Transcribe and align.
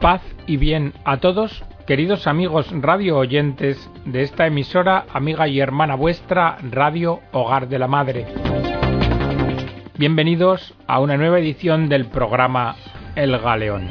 Paz 0.00 0.22
y 0.46 0.58
bien 0.58 0.94
a 1.04 1.16
todos, 1.16 1.64
queridos 1.84 2.28
amigos 2.28 2.70
radio 2.70 3.18
oyentes 3.18 3.90
de 4.04 4.22
esta 4.22 4.46
emisora, 4.46 5.06
amiga 5.12 5.48
y 5.48 5.58
hermana 5.58 5.96
vuestra, 5.96 6.56
Radio 6.70 7.18
Hogar 7.32 7.68
de 7.68 7.80
la 7.80 7.88
Madre. 7.88 8.26
Bienvenidos 9.98 10.76
a 10.86 11.00
una 11.00 11.16
nueva 11.16 11.40
edición 11.40 11.88
del 11.88 12.06
programa 12.06 12.76
El 13.16 13.36
Galeón. 13.38 13.88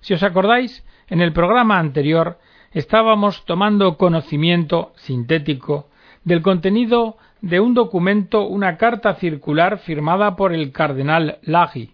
Si 0.00 0.14
os 0.14 0.22
acordáis, 0.22 0.86
en 1.08 1.20
el 1.20 1.32
programa 1.32 1.80
anterior 1.80 2.38
estábamos 2.70 3.44
tomando 3.46 3.96
conocimiento 3.96 4.92
sintético 4.94 5.90
del 6.22 6.40
contenido 6.42 7.16
de 7.42 7.60
un 7.60 7.74
documento, 7.74 8.46
una 8.46 8.76
carta 8.76 9.14
circular 9.14 9.78
firmada 9.78 10.36
por 10.36 10.52
el 10.52 10.72
cardenal 10.72 11.38
Laghi, 11.42 11.90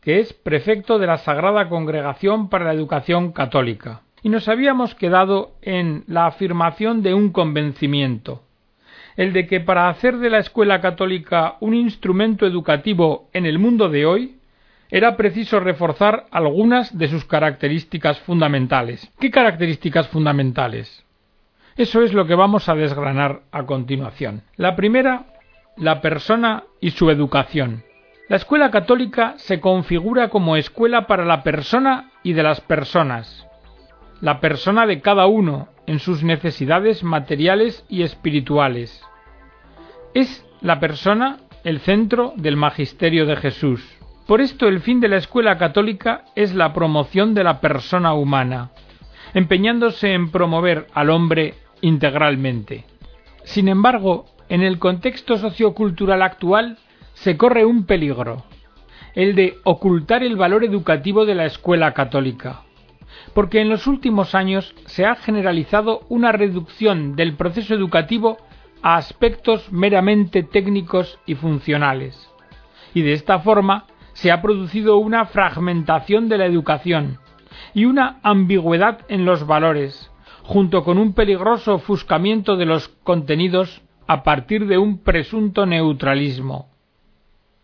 que 0.00 0.20
es 0.20 0.32
prefecto 0.32 0.98
de 0.98 1.06
la 1.06 1.18
Sagrada 1.18 1.68
Congregación 1.68 2.48
para 2.48 2.66
la 2.66 2.72
Educación 2.72 3.32
Católica. 3.32 4.02
Y 4.22 4.28
nos 4.28 4.48
habíamos 4.48 4.94
quedado 4.94 5.52
en 5.62 6.04
la 6.06 6.26
afirmación 6.26 7.02
de 7.02 7.14
un 7.14 7.30
convencimiento, 7.30 8.42
el 9.16 9.32
de 9.32 9.46
que 9.46 9.60
para 9.60 9.88
hacer 9.88 10.18
de 10.18 10.30
la 10.30 10.38
escuela 10.38 10.80
católica 10.80 11.56
un 11.60 11.74
instrumento 11.74 12.46
educativo 12.46 13.28
en 13.32 13.46
el 13.46 13.58
mundo 13.58 13.88
de 13.88 14.06
hoy, 14.06 14.36
era 14.90 15.16
preciso 15.16 15.60
reforzar 15.60 16.26
algunas 16.30 16.96
de 16.96 17.08
sus 17.08 17.24
características 17.24 18.18
fundamentales. 18.20 19.08
¿Qué 19.20 19.30
características 19.30 20.08
fundamentales? 20.08 21.04
Eso 21.76 22.02
es 22.02 22.12
lo 22.12 22.26
que 22.26 22.34
vamos 22.34 22.68
a 22.68 22.74
desgranar 22.74 23.42
a 23.52 23.64
continuación. 23.64 24.42
La 24.56 24.76
primera, 24.76 25.26
la 25.76 26.00
persona 26.00 26.64
y 26.80 26.90
su 26.90 27.10
educación. 27.10 27.84
La 28.28 28.36
escuela 28.36 28.70
católica 28.70 29.34
se 29.38 29.60
configura 29.60 30.28
como 30.28 30.56
escuela 30.56 31.06
para 31.06 31.24
la 31.24 31.42
persona 31.42 32.10
y 32.22 32.32
de 32.32 32.42
las 32.42 32.60
personas. 32.60 33.46
La 34.20 34.40
persona 34.40 34.86
de 34.86 35.00
cada 35.00 35.26
uno 35.26 35.68
en 35.86 35.98
sus 35.98 36.22
necesidades 36.22 37.02
materiales 37.02 37.84
y 37.88 38.02
espirituales. 38.02 39.02
Es 40.14 40.46
la 40.60 40.78
persona 40.78 41.38
el 41.64 41.80
centro 41.80 42.32
del 42.36 42.56
magisterio 42.56 43.26
de 43.26 43.36
Jesús. 43.36 43.84
Por 44.26 44.40
esto 44.40 44.68
el 44.68 44.80
fin 44.80 45.00
de 45.00 45.08
la 45.08 45.16
escuela 45.16 45.58
católica 45.58 46.24
es 46.36 46.54
la 46.54 46.72
promoción 46.72 47.34
de 47.34 47.42
la 47.42 47.60
persona 47.60 48.14
humana, 48.14 48.70
empeñándose 49.34 50.12
en 50.12 50.30
promover 50.30 50.86
al 50.94 51.10
hombre 51.10 51.54
integralmente. 51.80 52.84
Sin 53.44 53.68
embargo, 53.68 54.26
en 54.48 54.62
el 54.62 54.78
contexto 54.78 55.38
sociocultural 55.38 56.22
actual 56.22 56.78
se 57.14 57.36
corre 57.36 57.64
un 57.64 57.84
peligro, 57.84 58.44
el 59.14 59.34
de 59.34 59.56
ocultar 59.64 60.22
el 60.22 60.36
valor 60.36 60.64
educativo 60.64 61.24
de 61.24 61.34
la 61.34 61.46
escuela 61.46 61.92
católica, 61.92 62.62
porque 63.34 63.60
en 63.60 63.68
los 63.68 63.86
últimos 63.86 64.34
años 64.34 64.74
se 64.86 65.06
ha 65.06 65.16
generalizado 65.16 66.02
una 66.08 66.32
reducción 66.32 67.16
del 67.16 67.34
proceso 67.34 67.74
educativo 67.74 68.38
a 68.82 68.96
aspectos 68.96 69.70
meramente 69.72 70.42
técnicos 70.42 71.18
y 71.26 71.34
funcionales, 71.34 72.30
y 72.94 73.02
de 73.02 73.12
esta 73.12 73.38
forma 73.40 73.86
se 74.12 74.32
ha 74.32 74.42
producido 74.42 74.96
una 74.98 75.26
fragmentación 75.26 76.28
de 76.28 76.38
la 76.38 76.46
educación 76.46 77.18
y 77.74 77.84
una 77.84 78.18
ambigüedad 78.22 79.00
en 79.08 79.24
los 79.24 79.46
valores, 79.46 80.10
junto 80.42 80.84
con 80.84 80.98
un 80.98 81.14
peligroso 81.14 81.74
ofuscamiento 81.74 82.56
de 82.56 82.66
los 82.66 82.88
contenidos 82.88 83.82
a 84.06 84.22
partir 84.22 84.66
de 84.66 84.78
un 84.78 84.98
presunto 84.98 85.66
neutralismo. 85.66 86.68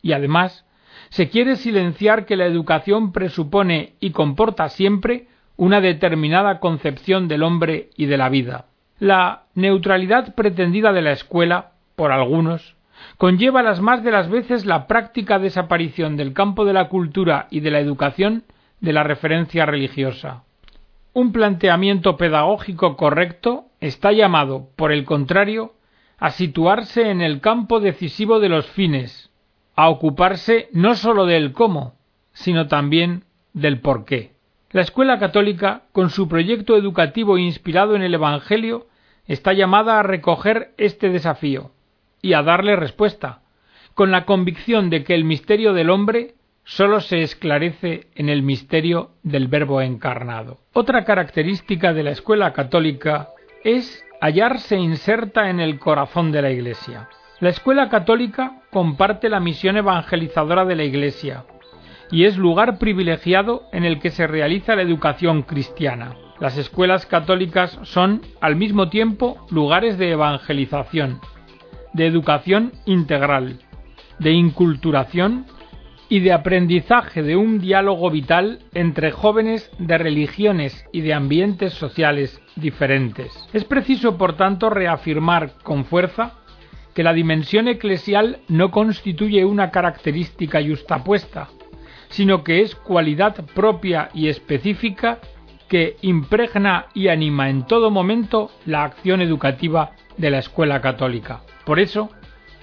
Y 0.03 0.12
además, 0.12 0.65
se 1.09 1.29
quiere 1.29 1.57
silenciar 1.57 2.27
que 2.27 2.37
la 2.37 2.47
educación 2.47 3.12
presupone 3.12 3.95
y 4.01 4.11
comporta 4.11 4.69
siempre 4.69 5.27
una 5.57 5.81
determinada 5.81 6.61
concepción 6.61 7.29
del 7.29 7.43
hombre 7.43 7.91
y 7.97 8.07
de 8.07 8.17
la 8.17 8.29
vida. 8.29 8.67
La 8.99 9.44
neutralidad 9.55 10.34
pretendida 10.34 10.93
de 10.93 11.03
la 11.03 11.12
escuela, 11.12 11.73
por 11.97 12.12
algunos, 12.12 12.77
conlleva 13.19 13.62
las 13.62 13.81
más 13.81 14.03
de 14.03 14.11
las 14.11 14.31
veces 14.31 14.67
la 14.67 14.87
práctica 14.87 15.38
desaparición 15.38 16.17
del 16.17 16.33
campo 16.33 16.65
de 16.65 16.73
la 16.73 16.88
cultura 16.88 17.47
y 17.50 17.61
de 17.61 17.71
la 17.71 17.81
educación 17.81 18.44
de 18.81 18.92
la 18.92 19.03
referencia 19.03 19.66
religiosa. 19.66 20.44
Un 21.12 21.32
planteamiento 21.32 22.16
pedagógico 22.16 22.97
correcto 22.97 23.66
está 23.81 24.12
llamado, 24.12 24.69
por 24.76 24.92
el 24.92 25.04
contrario, 25.04 25.75
a 26.19 26.31
situarse 26.31 27.10
en 27.10 27.20
el 27.20 27.41
campo 27.41 27.81
decisivo 27.81 28.41
de 28.41 28.48
los 28.48 28.66
fines, 28.66 29.31
a 29.76 29.88
ocuparse 29.88 30.69
no 30.72 30.94
sólo 30.94 31.26
del 31.26 31.53
cómo, 31.53 31.94
sino 32.32 32.69
también 32.69 33.25
del 33.53 33.81
por 33.81 34.04
qué. 34.04 34.32
La 34.70 34.82
escuela 34.82 35.19
católica, 35.19 35.84
con 35.93 36.10
su 36.10 36.28
proyecto 36.28 36.76
educativo 36.76 37.38
inspirado 37.38 37.97
en 37.97 38.03
el 38.03 38.14
Evangelio, 38.14 38.87
está 39.26 39.53
llamada 39.53 39.98
a 39.98 40.03
recoger 40.03 40.75
este 40.76 41.08
desafío 41.08 41.70
y 42.20 42.34
a 42.34 42.43
darle 42.43 42.76
respuesta, 42.76 43.41
con 43.94 44.10
la 44.10 44.26
convicción 44.26 44.91
de 44.91 45.04
que 45.04 45.14
el 45.14 45.25
misterio 45.25 45.72
del 45.72 45.91
hombre 45.91 46.34
sólo 46.66 47.00
se 47.00 47.22
esclarece 47.22 48.09
en 48.16 48.28
el 48.28 48.43
misterio 48.43 49.12
del 49.22 49.47
Verbo 49.47 49.81
encarnado. 49.81 50.59
Otra 50.72 51.04
característica 51.04 51.94
de 51.94 52.03
la 52.03 52.10
escuela 52.10 52.53
católica 52.53 53.28
es 53.62 54.04
hallarse 54.21 54.76
inserta 54.76 55.49
en 55.49 55.60
el 55.60 55.78
corazón 55.78 56.32
de 56.32 56.43
la 56.43 56.50
Iglesia. 56.50 57.09
La 57.38 57.50
escuela 57.50 57.88
católica 57.88 58.62
comparte 58.72 59.28
la 59.28 59.38
misión 59.38 59.76
evangelizadora 59.76 60.65
de 60.65 60.75
la 60.75 60.82
Iglesia 60.82 61.44
y 62.10 62.25
es 62.25 62.37
lugar 62.37 62.78
privilegiado 62.78 63.62
en 63.72 63.84
el 63.84 64.00
que 64.00 64.10
se 64.10 64.26
realiza 64.26 64.75
la 64.75 64.82
educación 64.82 65.43
cristiana. 65.43 66.16
Las 66.41 66.59
escuelas 66.59 67.06
católicas 67.06 67.78
son 67.84 68.22
al 68.41 68.56
mismo 68.56 68.88
tiempo 68.88 69.47
lugares 69.50 69.99
de 69.99 70.10
evangelización, 70.10 71.21
de 71.93 72.06
educación 72.06 72.72
integral, 72.87 73.60
de 74.19 74.32
inculturación 74.32 75.47
y 76.09 76.21
de 76.21 76.33
aprendizaje 76.33 77.22
de 77.22 77.37
un 77.37 77.59
diálogo 77.59 78.11
vital 78.11 78.61
entre 78.75 79.11
jóvenes 79.11 79.71
de 79.78 79.99
religiones 79.99 80.84
y 80.93 81.00
de 81.00 81.15
ambientes 81.15 81.72
sociales 81.75 82.41
diferentes. 82.55 83.33
Es 83.53 83.65
preciso, 83.65 84.17
por 84.17 84.37
tanto, 84.37 84.71
reafirmar 84.71 85.55
con 85.62 85.84
fuerza 85.84 86.34
que 86.94 87.03
la 87.03 87.12
dimensión 87.12 87.69
eclesial 87.69 88.39
no 88.49 88.71
constituye 88.71 89.44
una 89.44 89.71
característica 89.71 90.62
justapuesta, 90.62 91.49
sino 92.09 92.43
que 92.43 92.62
es 92.62 92.75
cualidad 92.75 93.44
propia 93.55 94.09
y 94.15 94.28
específica 94.28 95.19
que 95.69 95.97
impregna 96.00 96.87
y 96.94 97.09
anima 97.09 97.50
en 97.50 97.67
todo 97.67 97.91
momento 97.91 98.50
la 98.65 98.84
acción 98.84 99.21
educativa 99.21 99.93
de 100.17 100.31
la 100.31 100.38
escuela 100.38 100.81
católica. 100.81 101.43
Por 101.65 101.81
eso, 101.81 102.09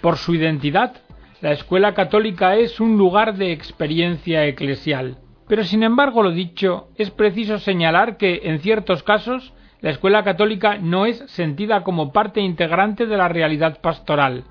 por 0.01 0.17
su 0.17 0.33
identidad, 0.33 1.02
la 1.43 1.51
escuela 1.51 1.93
católica 1.93 2.55
es 2.55 2.79
un 2.79 2.97
lugar 2.97 3.35
de 3.35 3.51
experiencia 3.51 4.45
eclesial. 4.45 5.17
Pero 5.49 5.65
sin 5.65 5.83
embargo, 5.83 6.23
lo 6.23 6.31
dicho, 6.31 6.87
es 6.95 7.11
preciso 7.11 7.59
señalar 7.59 8.15
que, 8.15 8.43
en 8.45 8.59
ciertos 8.59 9.03
casos, 9.03 9.53
la 9.81 9.89
escuela 9.89 10.23
católica 10.23 10.77
no 10.77 11.05
es 11.05 11.21
sentida 11.27 11.83
como 11.83 12.13
parte 12.13 12.39
integrante 12.39 13.07
de 13.07 13.17
la 13.17 13.27
realidad 13.27 13.81
pastoral, 13.81 14.45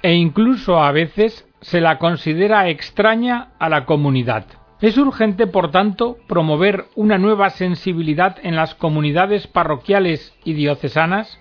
e 0.00 0.14
incluso 0.14 0.80
a 0.80 0.92
veces 0.92 1.44
se 1.60 1.80
la 1.80 1.98
considera 1.98 2.68
extraña 2.68 3.48
a 3.58 3.68
la 3.68 3.84
comunidad. 3.84 4.44
Es 4.80 4.96
urgente, 4.96 5.48
por 5.48 5.72
tanto, 5.72 6.18
promover 6.28 6.84
una 6.94 7.18
nueva 7.18 7.50
sensibilidad 7.50 8.36
en 8.44 8.54
las 8.54 8.76
comunidades 8.76 9.48
parroquiales 9.48 10.36
y 10.44 10.52
diocesanas 10.52 11.40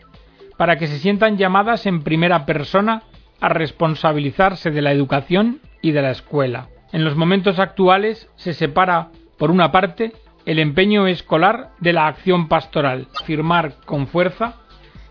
para 0.58 0.80
que 0.80 0.88
se 0.88 0.98
sientan 0.98 1.38
llamadas 1.38 1.86
en 1.86 2.02
primera 2.02 2.48
persona 2.48 3.04
a 3.40 3.50
responsabilizarse 3.50 4.72
de 4.72 4.82
la 4.82 4.92
educación 4.92 5.60
y 5.82 5.92
de 5.92 6.02
la 6.02 6.12
escuela. 6.12 6.70
En 6.92 7.04
los 7.04 7.16
momentos 7.16 7.60
actuales 7.60 8.30
se 8.36 8.54
separa, 8.54 9.10
por 9.38 9.52
una 9.52 9.72
parte, 9.72 10.14
el 10.46 10.60
empeño 10.60 11.08
escolar 11.08 11.72
de 11.80 11.94
la 11.94 12.08
acción 12.08 12.48
pastoral, 12.48 13.08
afirmar 13.20 13.76
con 13.86 14.08
fuerza 14.08 14.56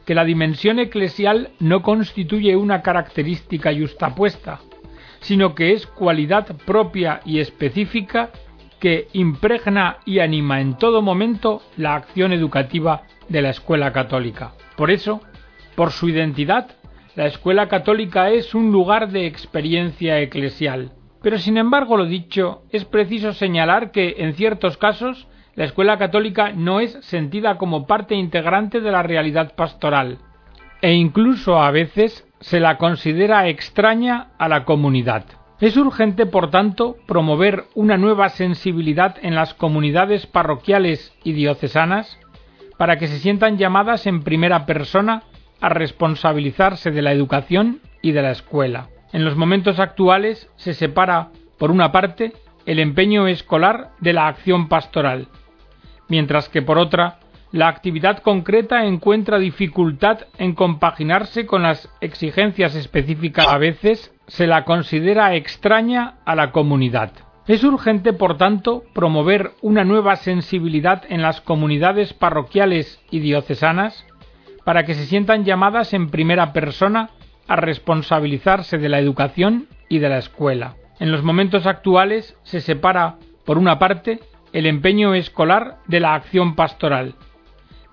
que 0.07 0.15
la 0.15 0.25
dimensión 0.25 0.79
eclesial 0.79 1.51
no 1.59 1.83
constituye 1.83 2.57
una 2.57 2.81
característica 2.81 3.75
justapuesta, 3.75 4.61
sino 5.21 5.55
que 5.55 5.73
es 5.73 5.87
cualidad 5.87 6.57
propia 6.65 7.21
y 7.25 7.41
específica 7.41 8.31
que 8.81 9.09
impregna 9.13 9.99
y 10.05 10.21
anima 10.21 10.61
en 10.61 10.79
todo 10.79 11.03
momento 11.03 11.63
la 11.77 11.97
acción 11.97 12.33
educativa 12.33 13.03
de 13.29 13.43
la 13.43 13.51
escuela 13.51 13.93
católica. 13.93 14.53
Por 14.77 14.91
eso, 14.91 15.21
por 15.75 15.91
su 15.91 16.09
identidad, 16.09 16.76
la 17.17 17.25
escuela 17.27 17.67
católica 17.69 18.29
es 18.29 18.55
un 18.55 18.71
lugar 18.71 19.09
de 19.09 19.27
experiencia 19.27 20.21
eclesial. 20.21 20.93
Pero 21.23 21.39
sin 21.39 21.57
embargo, 21.57 21.97
lo 21.97 22.05
dicho, 22.05 22.63
es 22.71 22.85
preciso 22.85 23.33
señalar 23.33 23.91
que, 23.91 24.17
en 24.19 24.35
ciertos 24.35 24.77
casos, 24.77 25.27
la 25.55 25.65
escuela 25.65 25.97
católica 25.97 26.53
no 26.53 26.79
es 26.79 26.93
sentida 27.01 27.57
como 27.57 27.87
parte 27.87 28.15
integrante 28.15 28.83
de 28.83 28.93
la 28.93 29.03
realidad 29.03 29.55
pastoral, 29.57 30.19
e 30.83 30.93
incluso 30.93 31.59
a 31.59 31.71
veces 31.71 32.29
se 32.41 32.61
la 32.61 32.77
considera 32.77 33.49
extraña 33.49 34.29
a 34.39 34.47
la 34.49 34.67
comunidad. 34.67 35.25
Es 35.59 35.79
urgente, 35.79 36.27
por 36.27 36.51
tanto, 36.51 36.99
promover 37.07 37.65
una 37.75 37.97
nueva 37.97 38.29
sensibilidad 38.29 39.17
en 39.23 39.35
las 39.35 39.55
comunidades 39.55 40.27
parroquiales 40.27 41.15
y 41.25 41.33
diocesanas 41.33 42.21
para 42.77 42.99
que 42.99 43.07
se 43.07 43.19
sientan 43.21 43.57
llamadas 43.57 44.07
en 44.07 44.23
primera 44.23 44.67
persona 44.67 45.23
a 45.61 45.69
responsabilizarse 45.69 46.91
de 46.91 47.03
la 47.03 47.13
educación 47.13 47.81
y 48.03 48.13
de 48.13 48.23
la 48.23 48.31
escuela. 48.31 48.89
En 49.13 49.25
los 49.25 49.37
momentos 49.37 49.79
actuales 49.79 50.51
se 50.57 50.75
separa, 50.75 51.29
por 51.59 51.71
una 51.71 51.93
parte, 51.93 52.33
el 52.67 52.79
empeño 52.79 53.27
escolar 53.29 53.93
de 54.01 54.13
la 54.13 54.29
acción 54.29 54.69
pastoral, 54.69 55.29
mientras 56.09 56.49
que 56.49 56.63
por 56.63 56.79
otra, 56.79 57.21
la 57.53 57.69
actividad 57.69 58.19
concreta 58.19 58.85
encuentra 58.85 59.39
dificultad 59.39 60.27
en 60.37 60.55
compaginarse 60.55 61.47
con 61.47 61.63
las 61.63 61.89
exigencias 62.01 62.75
específicas. 62.75 63.47
A 63.47 63.57
veces 63.57 64.13
se 64.27 64.47
la 64.47 64.65
considera 64.65 65.35
extraña 65.35 66.17
a 66.25 66.35
la 66.35 66.51
comunidad. 66.51 67.13
Es 67.47 67.63
urgente, 67.63 68.13
por 68.13 68.37
tanto, 68.37 68.83
promover 68.93 69.53
una 69.63 69.85
nueva 69.85 70.17
sensibilidad 70.17 71.05
en 71.09 71.23
las 71.23 71.41
comunidades 71.41 72.13
parroquiales 72.13 73.01
y 73.11 73.21
diocesanas 73.21 74.05
para 74.67 74.85
que 74.85 74.95
se 74.95 75.07
sientan 75.07 75.45
llamadas 75.45 75.95
en 75.95 76.11
primera 76.11 76.53
persona 76.53 77.11
a 77.47 77.55
responsabilizarse 77.55 78.79
de 78.79 78.89
la 78.89 78.99
educación 78.99 79.69
y 79.89 80.01
de 80.01 80.09
la 80.09 80.19
escuela. 80.19 80.75
En 80.99 81.13
los 81.13 81.23
momentos 81.23 81.67
actuales 81.67 82.37
se 82.43 82.61
separa, 82.61 83.15
por 83.45 83.59
una 83.59 83.79
parte, 83.79 84.19
el 84.53 84.67
empeño 84.67 85.15
escolar 85.15 85.77
de 85.87 86.01
la 86.01 86.15
acción 86.15 86.57
pastoral, 86.57 87.15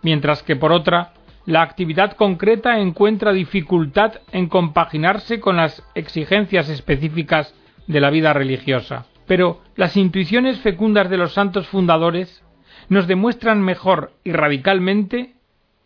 mientras 0.01 0.41
que 0.41 0.55
por 0.55 0.71
otra, 0.71 1.13
la 1.45 1.61
actividad 1.61 2.13
concreta 2.13 2.79
encuentra 2.79 3.33
dificultad 3.33 4.21
en 4.31 4.49
compaginarse 4.49 5.39
con 5.39 5.57
las 5.57 5.83
exigencias 5.93 6.69
específicas 6.69 7.53
de 7.85 8.01
la 8.01 8.09
vida 8.09 8.33
religiosa. 8.33 9.05
Pero 9.27 9.61
las 9.75 9.95
intuiciones 9.95 10.59
fecundas 10.61 11.11
de 11.11 11.17
los 11.17 11.33
santos 11.33 11.67
fundadores 11.67 12.43
nos 12.89 13.05
demuestran 13.05 13.61
mejor 13.61 14.13
y 14.23 14.31
radicalmente 14.31 15.32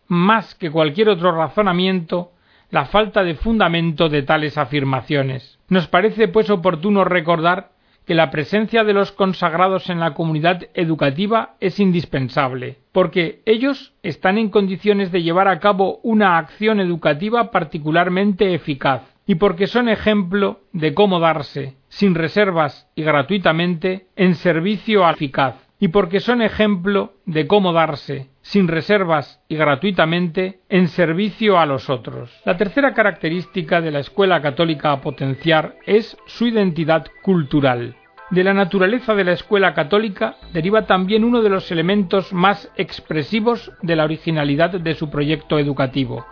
más 0.07 0.56
que 0.56 0.71
cualquier 0.71 1.09
otro 1.09 1.31
razonamiento 1.31 2.31
la 2.69 2.86
falta 2.86 3.24
de 3.24 3.36
fundamento 3.36 4.09
de 4.09 4.24
tales 4.24 4.57
afirmaciones. 4.57 5.59
Nos 5.69 5.88
parece 5.88 6.27
pues 6.27 6.50
oportuno 6.50 7.04
recordar 7.04 7.71
que 8.06 8.15
la 8.15 8.31
presencia 8.31 8.86
de 8.86 8.94
los 8.94 9.12
consagrados 9.12 9.89
en 9.89 10.00
la 10.00 10.13
comunidad 10.13 10.63
educativa 10.74 11.56
es 11.59 11.80
indispensable, 11.80 12.77
porque 12.94 13.42
ellos 13.45 13.94
están 14.01 14.38
en 14.38 14.50
condiciones 14.50 15.12
de 15.12 15.24
llevar 15.24 15.50
a 15.50 15.59
cabo 15.59 16.00
una 16.04 16.38
acción 16.38 16.80
educativa 16.80 17.51
particularmente 17.51 18.54
eficaz, 18.54 19.01
y 19.25 19.36
porque 19.36 19.68
son 19.68 19.89
ejemplo 19.89 20.62
de 20.71 20.94
cómo 20.94 21.19
darse, 21.19 21.75
sin 21.89 22.15
reservas 22.15 22.89
y 22.95 23.04
gratuitamente, 23.04 24.07
en 24.15 24.36
servicio 24.36 25.07
eficaz, 25.09 25.56
y 25.77 25.89
porque 25.89 26.21
son 26.21 26.42
ejemplo 26.42 27.13
de 27.25 27.45
cómo 27.45 27.74
darse, 27.74 28.30
sin 28.47 28.69
reservas 28.69 29.41
y 29.49 29.57
gratuitamente, 29.57 30.61
en 30.69 30.88
servicio 30.88 31.59
a 31.59 31.65
los 31.65 31.89
otros. 31.89 32.31
La 32.45 32.55
tercera 32.55 32.94
característica 32.94 33.81
de 33.81 33.91
la 33.91 33.99
escuela 33.99 34.41
católica 34.41 34.94
a 34.94 35.01
potenciar 35.01 35.75
es 35.85 36.15
su 36.27 36.47
identidad 36.47 37.07
cultural. 37.23 37.97
De 38.29 38.45
la 38.45 38.53
naturaleza 38.53 39.15
de 39.15 39.25
la 39.25 39.33
escuela 39.33 39.73
católica 39.73 40.38
deriva 40.53 40.85
también 40.85 41.25
uno 41.25 41.41
de 41.41 41.49
los 41.49 41.69
elementos 41.71 42.31
más 42.31 42.71
expresivos 42.77 43.73
de 43.81 43.97
la 43.97 44.05
originalidad 44.05 44.71
de 44.79 44.95
su 44.95 45.09
proyecto 45.09 45.59
educativo, 45.59 46.25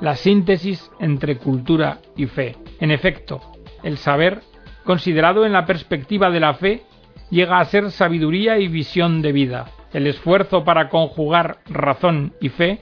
la 0.00 0.16
síntesis 0.16 0.90
entre 0.98 1.36
cultura 1.36 1.98
y 2.16 2.26
fe. 2.26 2.56
En 2.80 2.90
efecto, 2.90 3.40
el 3.84 3.98
saber, 3.98 4.40
considerado 4.82 5.46
en 5.46 5.52
la 5.52 5.64
perspectiva 5.64 6.28
de 6.28 6.40
la 6.40 6.54
fe, 6.54 6.82
llega 7.30 7.60
a 7.60 7.64
ser 7.66 7.92
sabiduría 7.92 8.58
y 8.58 8.66
visión 8.66 9.22
de 9.22 9.30
vida 9.30 9.66
el 9.96 10.06
esfuerzo 10.06 10.62
para 10.62 10.90
conjugar 10.90 11.60
razón 11.64 12.34
y 12.38 12.50
fe, 12.50 12.80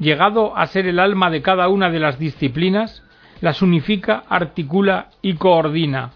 llegado 0.00 0.56
a 0.56 0.66
ser 0.66 0.88
el 0.88 0.98
alma 0.98 1.30
de 1.30 1.40
cada 1.40 1.68
una 1.68 1.90
de 1.90 2.00
las 2.00 2.18
disciplinas, 2.18 3.04
las 3.40 3.62
unifica, 3.62 4.24
articula 4.28 5.10
y 5.22 5.34
coordina, 5.34 6.10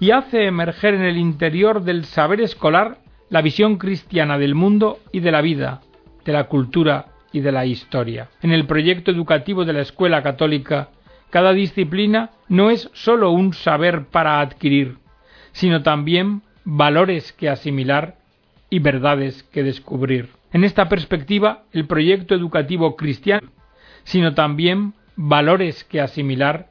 y 0.00 0.10
hace 0.10 0.46
emerger 0.46 0.94
en 0.94 1.02
el 1.02 1.16
interior 1.16 1.84
del 1.84 2.04
saber 2.04 2.40
escolar 2.40 2.98
la 3.30 3.42
visión 3.42 3.76
cristiana 3.76 4.38
del 4.38 4.56
mundo 4.56 4.98
y 5.12 5.20
de 5.20 5.30
la 5.30 5.40
vida, 5.40 5.82
de 6.24 6.32
la 6.32 6.48
cultura 6.48 7.06
y 7.30 7.38
de 7.38 7.52
la 7.52 7.64
historia. 7.64 8.28
En 8.42 8.50
el 8.50 8.66
proyecto 8.66 9.12
educativo 9.12 9.64
de 9.64 9.72
la 9.72 9.82
Escuela 9.82 10.20
Católica, 10.20 10.88
cada 11.30 11.52
disciplina 11.52 12.30
no 12.48 12.70
es 12.70 12.90
sólo 12.92 13.30
un 13.30 13.54
saber 13.54 14.06
para 14.06 14.40
adquirir, 14.40 14.96
sino 15.52 15.84
también 15.84 16.42
valores 16.64 17.32
que 17.32 17.48
asimilar 17.48 18.16
y 18.70 18.78
verdades 18.78 19.42
que 19.44 19.62
descubrir. 19.62 20.30
En 20.52 20.64
esta 20.64 20.88
perspectiva, 20.88 21.64
el 21.72 21.86
proyecto 21.86 22.34
educativo 22.34 22.96
cristiano, 22.96 23.48
sino 24.04 24.34
también 24.34 24.94
valores 25.16 25.84
que 25.84 26.00
asimilar 26.00 26.68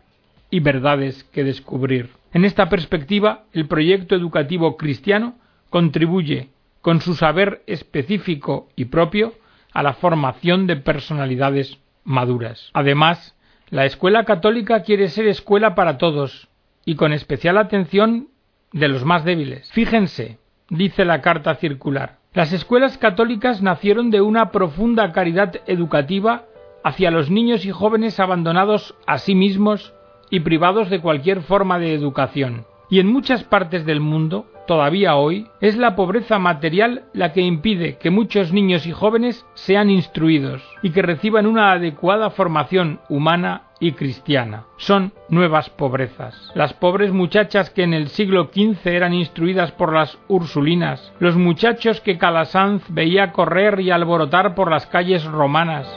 y 0.50 0.60
verdades 0.60 1.24
que 1.26 1.44
descubrir. 1.44 2.10
En 2.34 2.46
esta 2.46 2.70
perspectiva, 2.70 3.44
el 3.54 3.68
proyecto 3.68 4.16
educativo 4.16 4.78
cristiano 4.78 5.36
contribuye, 5.70 6.50
con 6.82 7.02
su 7.02 7.16
saber 7.16 7.64
específico 7.66 8.70
y 8.76 8.86
propio, 8.86 9.34
a 9.74 9.84
la 9.84 9.94
formación 9.94 10.68
de 10.68 10.78
personalidades 10.78 11.80
maduras. 12.04 12.70
Además, 12.74 13.36
la 13.70 13.86
escuela 13.86 14.24
católica 14.24 14.84
quiere 14.84 15.10
ser 15.10 15.28
escuela 15.28 15.76
para 15.76 15.98
todos, 15.98 16.48
y 16.86 16.96
con 16.96 17.12
especial 17.12 17.58
atención 17.58 18.30
de 18.72 18.88
los 18.88 19.04
más 19.04 19.26
débiles. 19.26 19.72
Fíjense, 19.72 20.38
dice 20.70 21.06
la 21.06 21.22
carta 21.22 21.56
circular. 21.56 22.18
Las 22.34 22.52
escuelas 22.52 22.98
católicas 22.98 23.62
nacieron 23.62 24.12
de 24.12 24.22
una 24.22 24.52
profunda 24.52 25.12
caridad 25.12 25.56
educativa 25.68 26.44
hacia 26.84 27.12
los 27.12 27.32
niños 27.32 27.66
y 27.66 27.72
jóvenes 27.72 28.20
abandonados 28.20 28.96
a 29.08 29.18
sí 29.18 29.36
mismos 29.36 29.94
y 30.30 30.42
privados 30.42 30.90
de 30.90 31.00
cualquier 31.00 31.42
forma 31.42 31.80
de 31.80 31.94
educación. 31.94 32.66
Y 32.90 33.00
en 33.00 33.08
muchas 33.08 33.44
partes 33.44 33.86
del 33.86 34.00
mundo, 34.00 34.48
todavía 34.66 35.16
hoy, 35.16 35.48
es 35.62 35.78
la 35.78 35.96
pobreza 35.96 36.40
material 36.40 37.04
la 37.14 37.34
que 37.34 37.42
impide 37.42 37.98
que 37.98 38.10
muchos 38.10 38.52
niños 38.52 38.86
y 38.86 38.92
jóvenes 38.92 39.46
sean 39.54 39.90
instruidos 39.90 40.62
y 40.82 40.92
que 40.92 41.02
reciban 41.02 41.48
una 41.48 41.72
adecuada 41.72 42.30
formación 42.30 43.00
humana 43.10 43.64
y 43.80 43.94
cristiana. 43.94 44.64
Son 44.78 45.14
nuevas 45.30 45.70
pobrezas. 45.70 46.52
Las 46.56 46.74
pobres 46.74 47.12
muchachas 47.12 47.70
que 47.70 47.84
en 47.84 47.94
el 47.94 48.08
siglo 48.08 48.50
XV 48.54 48.88
eran 48.88 49.14
instruidas 49.14 49.72
por 49.72 49.94
las 49.94 50.18
Ursulinas, 50.28 51.14
los 51.20 51.36
muchachos 51.36 52.02
que 52.02 52.18
Calasanz 52.18 52.84
veía 52.90 53.32
correr 53.32 53.80
y 53.80 53.92
alborotar 53.92 54.56
por 54.56 54.72
las 54.72 54.88
calles 54.88 55.24
romanas, 55.26 55.88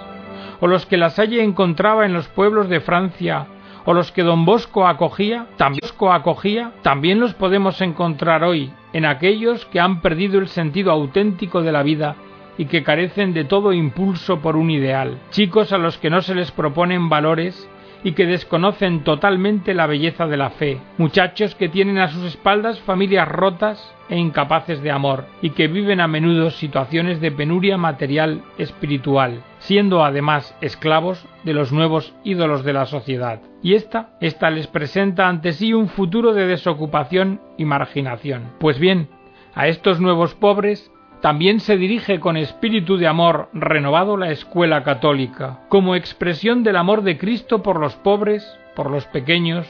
o 0.61 0.67
los 0.67 0.87
que 0.87 0.97
la 0.97 1.11
Salle 1.11 1.43
encontraba 1.43 2.05
en 2.05 2.13
los 2.13 2.29
pueblos 2.29 2.69
de 2.69 2.81
Francia, 2.81 3.47
o 3.89 3.95
los 3.95 4.13
que 4.13 4.23
don 4.23 4.45
Bosco 4.45 4.87
acogía, 4.87 5.47
también, 5.57 5.81
acogía, 6.13 6.73
también 6.83 7.21
los 7.21 7.33
podemos 7.33 7.81
encontrar 7.81 8.45
hoy 8.45 8.71
en 8.93 9.07
aquellos 9.07 9.65
que 9.65 9.81
han 9.81 10.03
perdido 10.03 10.39
el 10.39 10.49
sentido 10.49 10.93
auténtico 10.93 11.63
de 11.63 11.73
la 11.73 11.83
vida 11.83 12.15
y 12.59 12.67
que 12.67 12.83
carecen 12.83 13.33
de 13.33 13.45
todo 13.45 13.73
impulso 13.73 14.41
por 14.41 14.57
un 14.57 14.71
ideal, 14.71 15.19
chicos 15.31 15.73
a 15.73 15.79
los 15.79 15.97
que 15.97 16.11
no 16.11 16.21
se 16.21 16.35
les 16.35 16.51
proponen 16.51 17.09
valores 17.09 17.67
y 18.05 18.13
que 18.13 18.27
desconocen 18.27 19.05
totalmente 19.05 19.75
la 19.75 19.87
belleza 19.87 20.27
de 20.27 20.37
la 20.37 20.51
fe, 20.51 20.81
muchachos 20.99 21.55
que 21.55 21.69
tienen 21.69 21.99
a 21.99 22.09
sus 22.09 22.25
espaldas 22.25 22.81
familias 22.81 23.29
rotas 23.29 23.95
e 24.09 24.17
incapaces 24.17 24.83
de 24.83 24.91
amor, 24.91 25.27
y 25.43 25.51
que 25.51 25.69
viven 25.69 26.01
a 26.01 26.09
menudo 26.09 26.51
situaciones 26.51 27.21
de 27.21 27.31
penuria 27.31 27.77
material 27.77 28.43
espiritual, 28.57 29.43
siendo 29.59 30.05
además 30.05 30.57
esclavos 30.61 31.27
de 31.45 31.53
los 31.53 31.73
nuevos 31.73 32.15
ídolos 32.25 32.65
de 32.65 32.73
la 32.73 32.87
sociedad. 32.87 33.41
Y 33.63 33.75
esta, 33.75 34.11
esta 34.21 34.51
les 34.51 34.67
presenta 34.67 35.29
ante 35.29 35.53
sí 35.53 35.75
un 35.75 35.89
futuro 35.89 36.33
de 36.33 36.47
desocupación 36.47 37.41
y 37.59 37.65
marginación. 37.65 38.53
Pues 38.61 38.79
bien, 38.79 39.09
a 39.55 39.67
estos 39.67 40.01
nuevos 40.01 40.35
pobres 40.35 40.91
también 41.21 41.61
se 41.61 41.77
dirige 41.77 42.21
con 42.21 42.37
espíritu 42.37 42.97
de 42.97 43.09
amor 43.09 43.49
renovado 43.53 44.17
la 44.17 44.31
escuela 44.31 44.85
católica, 44.85 45.61
como 45.69 45.97
expresión 45.97 46.63
del 46.63 46.77
amor 46.77 47.03
de 47.03 47.19
Cristo 47.19 47.63
por 47.63 47.81
los 47.81 47.97
pobres, 47.97 48.47
por 48.77 48.91
los 48.91 49.07
pequeños 49.07 49.67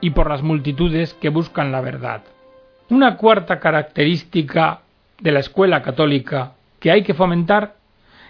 y 0.00 0.10
por 0.10 0.28
las 0.30 0.42
multitudes 0.42 1.14
que 1.14 1.28
buscan 1.28 1.72
la 1.72 1.80
verdad. 1.80 2.22
Una 2.88 3.16
cuarta 3.16 3.58
característica 3.58 4.80
de 5.20 5.32
la 5.32 5.40
escuela 5.40 5.82
católica 5.82 6.52
que 6.78 6.92
hay 6.92 7.02
que 7.02 7.14
fomentar 7.14 7.74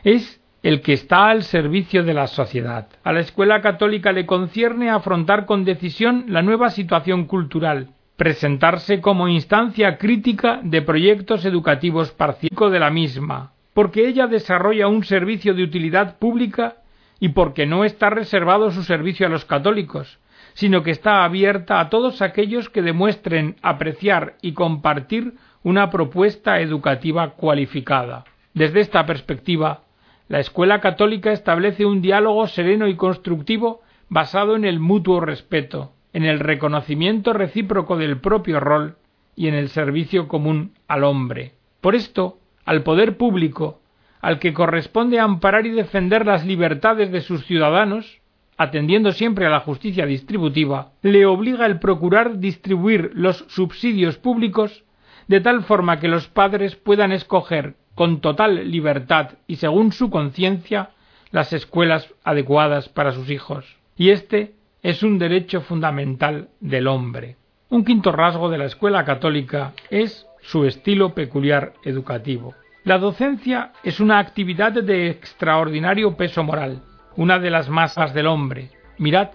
es 0.03 0.41
el 0.63 0.81
que 0.81 0.95
está 0.95 1.29
al 1.29 1.43
servicio 1.43 2.05
de 2.05 2.15
la 2.15 2.27
sociedad. 2.27 2.89
A 3.05 3.13
la 3.13 3.21
escuela 3.21 3.61
católica 3.61 4.13
le 4.13 4.27
concierne 4.27 4.91
afrontar 4.91 5.45
con 5.47 5.65
decisión 5.65 6.25
la 6.29 6.43
nueva 6.43 6.71
situación 6.71 7.27
cultural, 7.27 7.89
presentarse 8.17 9.01
como 9.01 9.29
instancia 9.29 9.99
crítica 9.99 10.61
de 10.63 10.83
proyectos 10.83 11.45
educativos 11.45 12.13
parciales 12.13 12.73
de 12.73 12.81
la 12.81 12.91
misma, 12.91 13.53
porque 13.75 14.09
ella 14.09 14.27
desarrolla 14.27 14.89
un 14.89 15.05
servicio 15.05 15.55
de 15.55 15.63
utilidad 15.63 16.19
pública 16.19 16.77
y 17.21 17.31
porque 17.31 17.67
no 17.67 17.85
está 17.85 18.11
reservado 18.11 18.71
su 18.71 18.83
servicio 18.83 19.27
a 19.27 19.31
los 19.31 19.45
católicos, 19.45 20.19
sino 20.55 20.83
que 20.83 20.91
está 20.91 21.25
abierta 21.25 21.79
a 21.81 21.91
todos 21.91 22.23
aquellos 22.23 22.71
que 22.71 22.81
demuestren 22.81 23.57
apreciar 23.61 24.37
y 24.41 24.53
compartir 24.53 25.35
una 25.63 25.91
propuesta 25.91 26.61
educativa 26.61 27.31
cualificada. 27.33 28.25
Desde 28.55 28.81
esta 28.81 29.05
perspectiva, 29.05 29.83
la 30.29 30.41
escuela 30.41 30.81
católica 30.81 31.33
establece 31.33 31.85
un 31.85 32.01
diálogo 32.01 32.47
sereno 32.47 32.89
y 32.89 32.97
constructivo 32.97 33.83
basado 34.09 34.57
en 34.57 34.65
el 34.65 34.81
mutuo 34.81 35.21
respeto, 35.21 35.93
en 36.17 36.25
el 36.25 36.41
reconocimiento 36.41 37.35
recíproco 37.35 37.99
del 37.99 38.23
propio 38.23 38.59
rol 38.59 38.97
y 39.37 39.49
en 39.49 39.55
el 39.55 39.69
servicio 39.69 40.29
común 40.29 40.73
al 40.89 41.05
hombre. 41.05 41.53
Por 41.83 41.95
esto, 41.95 42.39
al 42.65 42.83
poder 42.85 43.19
público, 43.19 43.83
al 44.23 44.39
que 44.39 44.55
corresponde 44.55 45.21
amparar 45.21 45.67
y 45.67 45.73
defender 45.73 46.25
las 46.25 46.47
libertades 46.47 47.13
de 47.13 47.21
sus 47.21 47.45
ciudadanos, 47.45 48.23
atendiendo 48.57 49.13
siempre 49.13 49.45
a 49.45 49.51
la 49.51 49.61
justicia 49.61 50.07
distributiva, 50.07 50.93
le 51.03 51.27
obliga 51.27 51.67
el 51.67 51.81
procurar 51.81 52.39
distribuir 52.39 53.11
los 53.13 53.45
subsidios 53.49 54.17
públicos 54.17 54.85
de 55.29 55.43
tal 55.43 55.65
forma 55.65 56.01
que 56.01 56.09
los 56.09 56.29
padres 56.29 56.77
puedan 56.77 57.13
escoger 57.13 57.75
con 57.95 58.23
total 58.23 58.71
libertad 58.71 59.33
y 59.47 59.57
según 59.57 59.93
su 59.93 60.09
conciencia 60.09 60.93
las 61.31 61.53
escuelas 61.53 62.09
adecuadas 62.25 62.89
para 62.89 63.13
sus 63.13 63.29
hijos. 63.29 63.77
Y 63.99 64.09
este 64.09 64.56
es 64.87 65.03
un 65.03 65.19
derecho 65.19 65.63
fundamental 65.63 66.51
del 66.61 66.87
hombre. 66.87 67.35
Un 67.71 67.85
quinto 67.85 68.13
rasgo 68.13 68.49
de 68.49 68.57
la 68.57 68.67
escuela 68.67 69.05
católica 69.05 69.73
es 69.91 70.29
su 70.43 70.65
estilo 70.65 71.13
peculiar 71.13 71.73
educativo. 71.83 72.55
La 72.85 72.99
docencia 72.99 73.73
es 73.83 73.99
una 73.99 74.21
actividad 74.21 74.71
de 74.71 75.09
extraordinario 75.09 76.17
peso 76.17 76.45
moral, 76.45 76.83
una 77.17 77.41
de 77.41 77.51
las 77.51 77.69
masas 77.69 78.15
del 78.15 78.29
hombre. 78.29 78.71
Mirad, 78.97 79.31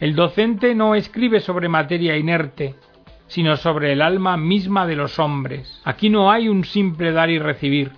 el 0.00 0.14
docente 0.14 0.74
no 0.74 0.94
escribe 0.94 1.40
sobre 1.40 1.70
materia 1.70 2.18
inerte, 2.18 2.74
sino 3.26 3.56
sobre 3.56 3.90
el 3.90 4.02
alma 4.02 4.36
misma 4.36 4.86
de 4.86 4.96
los 4.96 5.18
hombres. 5.18 5.80
Aquí 5.84 6.10
no 6.10 6.30
hay 6.30 6.50
un 6.50 6.62
simple 6.62 7.12
dar 7.12 7.30
y 7.30 7.38
recibir, 7.38 7.92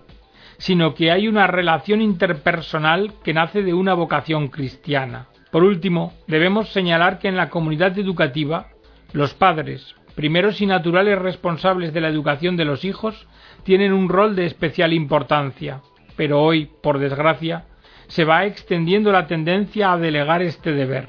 sino 0.59 0.95
que 0.95 1.11
hay 1.11 1.27
una 1.27 1.49
relación 1.49 2.01
interpersonal 2.01 3.13
que 3.25 3.35
nace 3.35 3.65
de 3.65 3.75
una 3.75 3.95
vocación 3.95 4.47
cristiana. 4.47 5.27
Por 5.51 5.65
último, 5.65 6.13
debemos 6.27 6.71
señalar 6.71 7.19
que 7.19 7.29
en 7.29 7.37
la 7.37 7.51
comunidad 7.51 7.99
educativa, 7.99 8.69
los 9.13 9.35
padres, 9.35 9.95
primeros 10.15 10.61
y 10.61 10.67
naturales 10.67 11.19
responsables 11.19 11.93
de 11.93 12.01
la 12.01 12.09
educación 12.09 12.57
de 12.57 12.65
los 12.65 12.85
hijos, 12.85 13.27
tienen 13.63 13.93
un 13.93 14.09
rol 14.09 14.35
de 14.35 14.47
especial 14.47 14.93
importancia. 14.93 15.83
Pero 16.17 16.43
hoy, 16.43 16.71
por 16.83 16.99
desgracia, 16.99 17.65
se 18.09 18.25
va 18.25 18.45
extendiendo 18.45 19.13
la 19.13 19.27
tendencia 19.27 19.93
a 19.93 19.99
delegar 19.99 20.43
este 20.43 20.73
deber. 20.73 21.09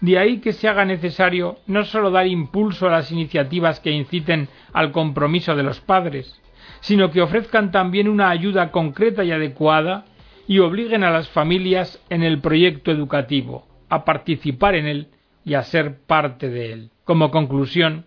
De 0.00 0.18
ahí 0.18 0.40
que 0.40 0.52
se 0.52 0.68
haga 0.68 0.84
necesario 0.84 1.56
no 1.66 1.84
sólo 1.84 2.10
dar 2.10 2.26
impulso 2.26 2.86
a 2.86 2.90
las 2.90 3.10
iniciativas 3.10 3.80
que 3.80 3.90
inciten 3.90 4.48
al 4.72 4.92
compromiso 4.92 5.56
de 5.56 5.62
los 5.62 5.80
padres, 5.80 6.40
sino 6.80 7.10
que 7.10 7.22
ofrezcan 7.22 7.70
también 7.70 8.08
una 8.08 8.28
ayuda 8.30 8.70
concreta 8.70 9.24
y 9.24 9.32
adecuada 9.32 10.04
y 10.46 10.60
obliguen 10.60 11.04
a 11.04 11.10
las 11.10 11.28
familias 11.28 12.02
en 12.10 12.22
el 12.22 12.40
proyecto 12.40 12.90
educativo, 12.90 13.66
a 13.88 14.04
participar 14.04 14.74
en 14.74 14.86
él 14.86 15.08
y 15.44 15.54
a 15.54 15.62
ser 15.62 15.98
parte 16.00 16.48
de 16.48 16.72
él. 16.72 16.90
Como 17.04 17.30
conclusión, 17.30 18.06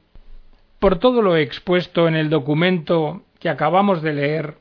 por 0.80 1.00
todo 1.00 1.22
lo 1.22 1.36
expuesto 1.36 2.08
en 2.08 2.16
el 2.16 2.30
documento 2.30 3.24
que 3.40 3.50
acabamos 3.50 4.02
de 4.02 4.14
leer, 4.14 4.56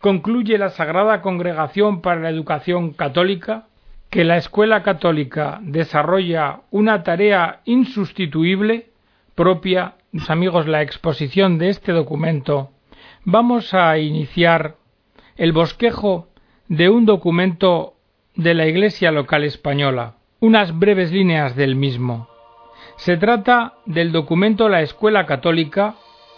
concluye 0.00 0.58
la 0.58 0.70
Sagrada 0.70 1.22
Congregación 1.22 2.02
para 2.02 2.20
la 2.20 2.30
Educación 2.30 2.92
Católica 2.92 3.66
que 4.10 4.24
la 4.24 4.36
Escuela 4.36 4.82
Católica 4.82 5.58
desarrolla 5.62 6.60
una 6.70 7.02
tarea 7.02 7.60
insustituible 7.64 8.90
propia, 9.34 9.96
mis 10.12 10.30
amigos, 10.30 10.66
la 10.66 10.82
exposición 10.82 11.58
de 11.58 11.68
este 11.68 11.92
documento, 11.92 12.70
vamos 13.24 13.74
a 13.74 13.98
iniciar 13.98 14.76
el 15.36 15.52
bosquejo 15.52 16.28
de 16.68 16.88
un 16.88 17.06
documento 17.06 17.94
de 18.34 18.54
la 18.54 18.66
Iglesia 18.66 19.12
local 19.12 19.44
española, 19.44 20.14
unas 20.40 20.76
breves 20.76 21.12
líneas 21.12 21.54
del 21.54 21.76
mismo. 21.76 22.28
Se 22.96 23.16
trata 23.16 23.74
del 23.86 24.10
documento 24.10 24.68
La 24.68 24.82
Escuela 24.82 25.26
Católica, 25.26 25.94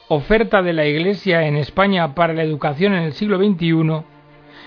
oferta 0.08 0.62
de 0.62 0.74
la 0.74 0.84
Iglesia 0.84 1.46
en 1.46 1.56
España 1.56 2.14
para 2.14 2.34
la 2.34 2.42
educación 2.42 2.92
en 2.92 3.04
el 3.04 3.14
siglo 3.14 3.38
XXI, 3.38 4.02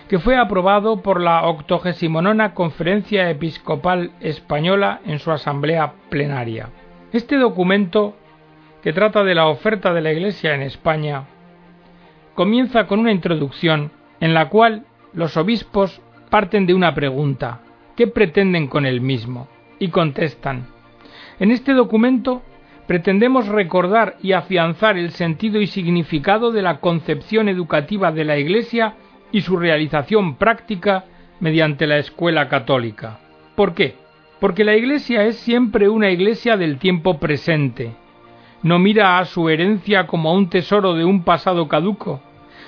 que 0.09 0.19
fue 0.19 0.35
aprobado 0.35 1.03
por 1.03 1.21
la 1.21 1.47
89 1.47 2.53
Conferencia 2.55 3.29
Episcopal 3.29 4.11
Española 4.19 5.01
en 5.05 5.19
su 5.19 5.31
asamblea 5.31 5.93
plenaria. 6.09 6.69
Este 7.13 7.37
documento, 7.37 8.15
que 8.81 8.93
trata 8.93 9.23
de 9.23 9.35
la 9.35 9.45
oferta 9.45 9.93
de 9.93 10.01
la 10.01 10.11
Iglesia 10.11 10.55
en 10.55 10.63
España, 10.63 11.25
comienza 12.33 12.87
con 12.87 12.99
una 12.99 13.11
introducción 13.11 13.91
en 14.19 14.33
la 14.33 14.49
cual 14.49 14.85
los 15.13 15.35
obispos 15.37 16.01
parten 16.29 16.65
de 16.65 16.73
una 16.73 16.93
pregunta 16.93 17.61
¿qué 17.95 18.07
pretenden 18.07 18.67
con 18.67 18.85
el 18.85 19.01
mismo? 19.01 19.47
y 19.79 19.89
contestan 19.89 20.67
En 21.39 21.51
este 21.51 21.73
documento 21.73 22.41
pretendemos 22.87 23.47
recordar 23.47 24.15
y 24.21 24.33
afianzar 24.33 24.97
el 24.97 25.11
sentido 25.11 25.59
y 25.61 25.67
significado 25.67 26.51
de 26.51 26.61
la 26.61 26.79
concepción 26.79 27.49
educativa 27.49 28.11
de 28.11 28.25
la 28.25 28.37
Iglesia 28.37 28.95
y 29.31 29.41
su 29.41 29.57
realización 29.57 30.35
práctica 30.35 31.05
mediante 31.39 31.87
la 31.87 31.97
escuela 31.97 32.49
católica. 32.49 33.19
¿Por 33.55 33.73
qué? 33.73 33.95
Porque 34.39 34.63
la 34.63 34.75
Iglesia 34.75 35.23
es 35.23 35.37
siempre 35.37 35.87
una 35.87 36.09
Iglesia 36.09 36.57
del 36.57 36.79
tiempo 36.79 37.17
presente. 37.17 37.95
No 38.61 38.77
mira 38.77 39.19
a 39.19 39.25
su 39.25 39.47
herencia 39.49 40.05
como 40.05 40.29
a 40.29 40.33
un 40.33 40.49
tesoro 40.49 40.93
de 40.93 41.05
un 41.05 41.23
pasado 41.23 41.67
caduco, 41.67 42.21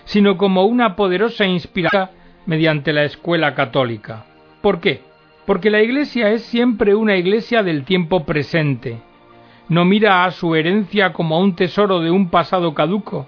sino 0.05 0.37
como 0.37 0.65
una 0.65 0.95
poderosa 0.95 1.45
inspiración 1.45 2.22
mediante 2.45 2.93
la 2.93 3.03
escuela 3.03 3.55
católica. 3.55 4.25
¿Por 4.61 4.79
qué? 4.79 5.01
Porque 5.45 5.69
la 5.69 5.81
Iglesia 5.81 6.31
es 6.31 6.43
siempre 6.43 6.95
una 6.95 7.15
Iglesia 7.15 7.63
del 7.63 7.83
tiempo 7.83 8.25
presente. 8.25 8.97
No 9.69 9.85
mira 9.85 10.25
a 10.25 10.31
su 10.31 10.55
herencia 10.55 11.13
como 11.13 11.35
a 11.35 11.39
un 11.39 11.55
tesoro 11.55 11.99
de 11.99 12.11
un 12.11 12.29
pasado 12.29 12.73
caduco, 12.73 13.27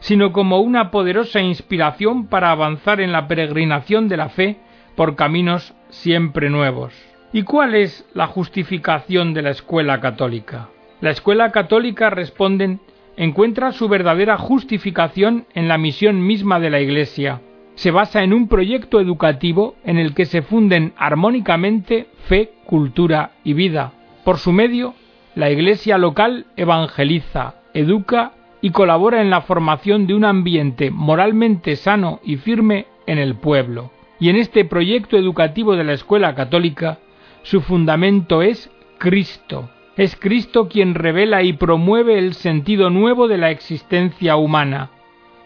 sino 0.00 0.32
como 0.32 0.60
una 0.60 0.90
poderosa 0.90 1.40
inspiración 1.40 2.26
para 2.26 2.50
avanzar 2.50 3.00
en 3.00 3.12
la 3.12 3.28
peregrinación 3.28 4.08
de 4.08 4.16
la 4.16 4.28
fe 4.28 4.58
por 4.96 5.16
caminos 5.16 5.74
siempre 5.88 6.50
nuevos. 6.50 6.92
¿Y 7.32 7.42
cuál 7.42 7.74
es 7.74 8.06
la 8.14 8.26
justificación 8.26 9.34
de 9.34 9.42
la 9.42 9.50
escuela 9.50 10.00
católica? 10.00 10.68
La 11.00 11.10
escuela 11.10 11.50
católica, 11.52 12.10
responden, 12.10 12.80
encuentra 13.16 13.72
su 13.72 13.88
verdadera 13.88 14.36
justificación 14.36 15.46
en 15.54 15.68
la 15.68 15.78
misión 15.78 16.24
misma 16.24 16.60
de 16.60 16.70
la 16.70 16.80
Iglesia. 16.80 17.40
Se 17.74 17.90
basa 17.90 18.22
en 18.22 18.32
un 18.32 18.48
proyecto 18.48 19.00
educativo 19.00 19.74
en 19.84 19.98
el 19.98 20.14
que 20.14 20.26
se 20.26 20.42
funden 20.42 20.92
armónicamente 20.96 22.06
fe, 22.28 22.52
cultura 22.66 23.32
y 23.42 23.52
vida. 23.52 23.92
Por 24.24 24.38
su 24.38 24.52
medio, 24.52 24.94
la 25.34 25.50
Iglesia 25.50 25.98
local 25.98 26.46
evangeliza, 26.56 27.56
educa 27.74 28.32
y 28.60 28.70
colabora 28.70 29.20
en 29.20 29.30
la 29.30 29.40
formación 29.40 30.06
de 30.06 30.14
un 30.14 30.24
ambiente 30.24 30.90
moralmente 30.90 31.76
sano 31.76 32.20
y 32.24 32.36
firme 32.36 32.86
en 33.06 33.18
el 33.18 33.34
pueblo. 33.34 33.90
Y 34.20 34.28
en 34.28 34.36
este 34.36 34.64
proyecto 34.64 35.16
educativo 35.16 35.74
de 35.76 35.84
la 35.84 35.92
escuela 35.92 36.34
católica, 36.34 36.98
su 37.42 37.60
fundamento 37.60 38.40
es 38.40 38.70
Cristo. 38.98 39.68
Es 39.96 40.16
Cristo 40.16 40.68
quien 40.68 40.94
revela 40.94 41.42
y 41.42 41.52
promueve 41.52 42.18
el 42.18 42.34
sentido 42.34 42.88
nuevo 42.90 43.28
de 43.28 43.38
la 43.38 43.50
existencia 43.50 44.36
humana, 44.36 44.90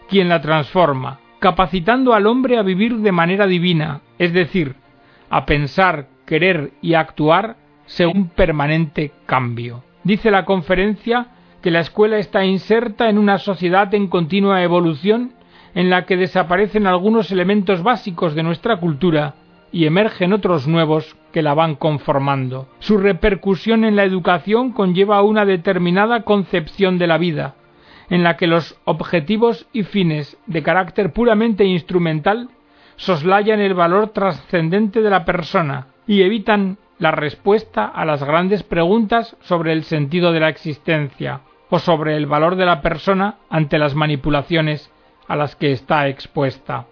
quien 0.07 0.29
la 0.29 0.41
transforma, 0.41 1.19
capacitando 1.39 2.13
al 2.13 2.27
hombre 2.27 2.57
a 2.57 2.61
vivir 2.61 2.97
de 2.97 3.11
manera 3.11 3.47
divina, 3.47 4.01
es 4.17 4.33
decir, 4.33 4.75
a 5.29 5.45
pensar, 5.45 6.07
querer 6.25 6.71
y 6.81 6.93
actuar 6.93 7.55
según 7.85 8.29
permanente 8.29 9.11
cambio. 9.25 9.83
Dice 10.03 10.31
la 10.31 10.45
conferencia 10.45 11.27
que 11.61 11.71
la 11.71 11.79
escuela 11.79 12.17
está 12.17 12.45
inserta 12.45 13.09
en 13.09 13.17
una 13.17 13.37
sociedad 13.37 13.93
en 13.93 14.07
continua 14.07 14.63
evolución 14.63 15.33
en 15.75 15.89
la 15.89 16.05
que 16.05 16.17
desaparecen 16.17 16.87
algunos 16.87 17.31
elementos 17.31 17.83
básicos 17.83 18.35
de 18.35 18.43
nuestra 18.43 18.77
cultura 18.77 19.35
y 19.71 19.85
emergen 19.85 20.33
otros 20.33 20.67
nuevos 20.67 21.15
que 21.31 21.41
la 21.41 21.53
van 21.53 21.75
conformando. 21.75 22.67
Su 22.79 22.97
repercusión 22.97 23.83
en 23.83 23.95
la 23.95 24.03
educación 24.03 24.71
conlleva 24.71 25.21
una 25.21 25.45
determinada 25.45 26.23
concepción 26.23 26.97
de 26.97 27.07
la 27.07 27.17
vida, 27.17 27.55
en 28.09 28.23
la 28.23 28.37
que 28.37 28.47
los 28.47 28.77
objetivos 28.85 29.67
y 29.71 29.83
fines 29.83 30.37
de 30.47 30.63
carácter 30.63 31.13
puramente 31.13 31.63
instrumental 31.63 32.49
soslayan 32.95 33.59
el 33.59 33.73
valor 33.73 34.09
trascendente 34.09 35.01
de 35.01 35.09
la 35.09 35.25
persona 35.25 35.87
y 36.07 36.21
evitan 36.21 36.77
la 36.97 37.11
respuesta 37.11 37.85
a 37.85 38.03
las 38.03 38.23
grandes 38.23 38.63
preguntas 38.63 39.37
sobre 39.41 39.71
el 39.71 39.83
sentido 39.83 40.31
de 40.31 40.41
la 40.41 40.49
existencia 40.49 41.41
o 41.69 41.79
sobre 41.79 42.17
el 42.17 42.25
valor 42.25 42.55
de 42.55 42.65
la 42.65 42.81
persona 42.81 43.35
ante 43.49 43.77
las 43.77 43.95
manipulaciones 43.95 44.91
a 45.27 45.35
las 45.35 45.55
que 45.55 45.71
está 45.71 46.07
expuesta. 46.07 46.87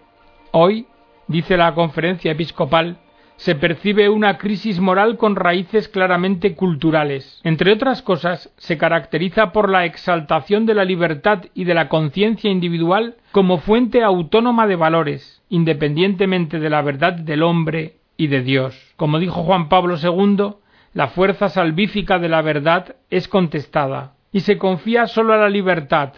Hoy, 0.52 0.86
dice 1.26 1.56
la 1.56 1.74
conferencia 1.74 2.32
episcopal, 2.32 2.96
se 3.38 3.54
percibe 3.54 4.08
una 4.08 4.36
crisis 4.36 4.80
moral 4.80 5.16
con 5.16 5.36
raíces 5.36 5.88
claramente 5.88 6.54
culturales. 6.54 7.40
Entre 7.44 7.72
otras 7.72 8.02
cosas, 8.02 8.52
se 8.56 8.76
caracteriza 8.76 9.52
por 9.52 9.70
la 9.70 9.84
exaltación 9.84 10.66
de 10.66 10.74
la 10.74 10.84
libertad 10.84 11.44
y 11.54 11.62
de 11.62 11.72
la 11.72 11.88
conciencia 11.88 12.50
individual 12.50 13.14
como 13.30 13.58
fuente 13.58 14.02
autónoma 14.02 14.66
de 14.66 14.74
valores, 14.74 15.40
independientemente 15.48 16.58
de 16.58 16.68
la 16.68 16.82
verdad 16.82 17.12
del 17.12 17.44
hombre 17.44 17.94
y 18.16 18.26
de 18.26 18.42
Dios. 18.42 18.76
Como 18.96 19.20
dijo 19.20 19.44
Juan 19.44 19.68
Pablo 19.68 19.94
II, 20.02 20.56
la 20.92 21.06
fuerza 21.06 21.48
salvífica 21.48 22.18
de 22.18 22.28
la 22.28 22.42
verdad 22.42 22.96
es 23.08 23.28
contestada, 23.28 24.14
y 24.32 24.40
se 24.40 24.58
confía 24.58 25.06
sólo 25.06 25.32
a 25.32 25.36
la 25.36 25.48
libertad, 25.48 26.14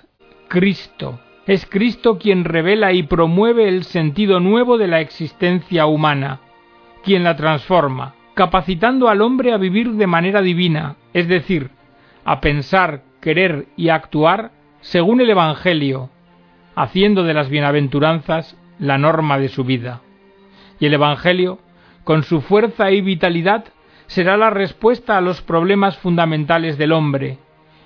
Cristo. 0.49 1.21
Es 1.47 1.67
Cristo 1.67 2.19
quien 2.19 2.45
revela 2.45 2.95
y 2.95 3.03
promueve 3.03 3.69
el 3.69 3.85
sentido 3.85 4.41
nuevo 4.41 4.79
de 4.79 4.87
la 4.87 5.01
existencia 5.01 5.85
humana, 5.85 6.41
quien 7.03 7.25
la 7.25 7.37
transforma, 7.37 8.15
capacitando 8.35 9.09
al 9.09 9.23
hombre 9.23 9.53
a 9.53 9.57
vivir 9.57 9.93
de 9.93 10.07
manera 10.07 10.43
divina, 10.43 10.97
es 11.13 11.29
decir, 11.29 11.71
a 12.25 12.41
pensar, 12.41 13.03
querer 13.21 13.67
y 13.77 13.89
actuar 13.89 14.53
según 14.81 15.21
el 15.21 15.31
Evangelio, 15.31 16.11
haciendo 16.75 17.25
de 17.25 17.35
las 17.35 17.49
bienaventuranzas 17.49 18.57
la 18.79 18.99
norma 18.99 19.39
de 19.39 19.49
su 19.49 19.65
vida. 19.65 20.01
Y 20.79 20.87
el 20.87 20.95
Evangelio, 20.95 21.59
con 22.05 22.23
su 22.23 22.41
fuerza 22.41 22.91
y 22.91 23.03
vitalidad, 23.03 23.65
será 24.07 24.37
la 24.37 24.51
respuesta 24.51 25.17
a 25.17 25.21
los 25.21 25.43
problemas 25.43 25.99
fundamentales 25.99 26.79
del 26.79 26.93
hombre 26.93 27.39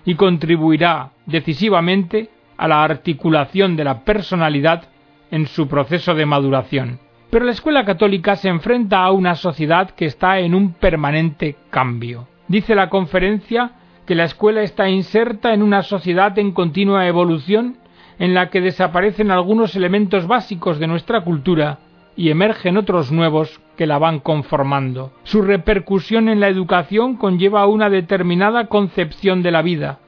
y 0.05 0.15
contribuirá 0.15 1.11
decisivamente 1.27 2.31
a 2.57 2.69
la 2.69 2.85
articulación 2.85 3.77
de 3.77 3.85
la 3.85 4.05
personalidad 4.05 4.85
en 5.31 5.47
su 5.47 5.67
proceso 5.67 6.15
de 6.15 6.27
maduración. 6.27 7.01
Pero 7.35 7.47
la 7.47 7.51
escuela 7.51 7.85
católica 7.85 8.37
se 8.37 8.49
enfrenta 8.49 9.03
a 9.03 9.11
una 9.11 9.35
sociedad 9.35 9.91
que 9.91 10.05
está 10.05 10.39
en 10.39 10.55
un 10.55 10.73
permanente 10.75 11.57
cambio. 11.69 12.29
Dice 12.47 12.77
la 12.77 12.89
conferencia 12.89 13.73
que 14.07 14.15
la 14.15 14.23
escuela 14.23 14.63
está 14.63 14.89
inserta 14.89 15.53
en 15.53 15.61
una 15.65 15.83
sociedad 15.83 16.39
en 16.39 16.53
continua 16.53 17.09
evolución 17.09 17.79
en 18.21 18.35
la 18.35 18.51
que 18.51 18.61
desaparecen 18.61 19.33
algunos 19.33 19.75
elementos 19.75 20.29
básicos 20.29 20.79
de 20.79 20.87
nuestra 20.87 21.23
cultura 21.23 21.81
y 22.15 22.31
emergen 22.31 22.77
otros 22.77 23.11
nuevos 23.11 23.61
que 23.77 23.89
la 23.89 23.99
van 23.99 24.21
conformando. 24.21 25.11
Su 25.25 25.43
repercusión 25.43 26.29
en 26.29 26.39
la 26.39 26.47
educación 26.47 27.17
conlleva 27.17 27.67
una 27.67 27.91
determinada 27.91 28.69
concepción 28.69 29.43
de 29.43 29.51
la 29.51 29.63
vida, 29.63 29.99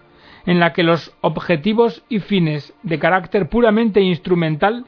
en 0.44 0.60
la 0.60 0.72
que 0.72 0.84
los 0.84 1.12
objetivos 1.22 2.04
y 2.08 2.20
fines 2.20 2.72
de 2.84 3.00
carácter 3.00 3.48
puramente 3.48 4.00
instrumental 4.00 4.84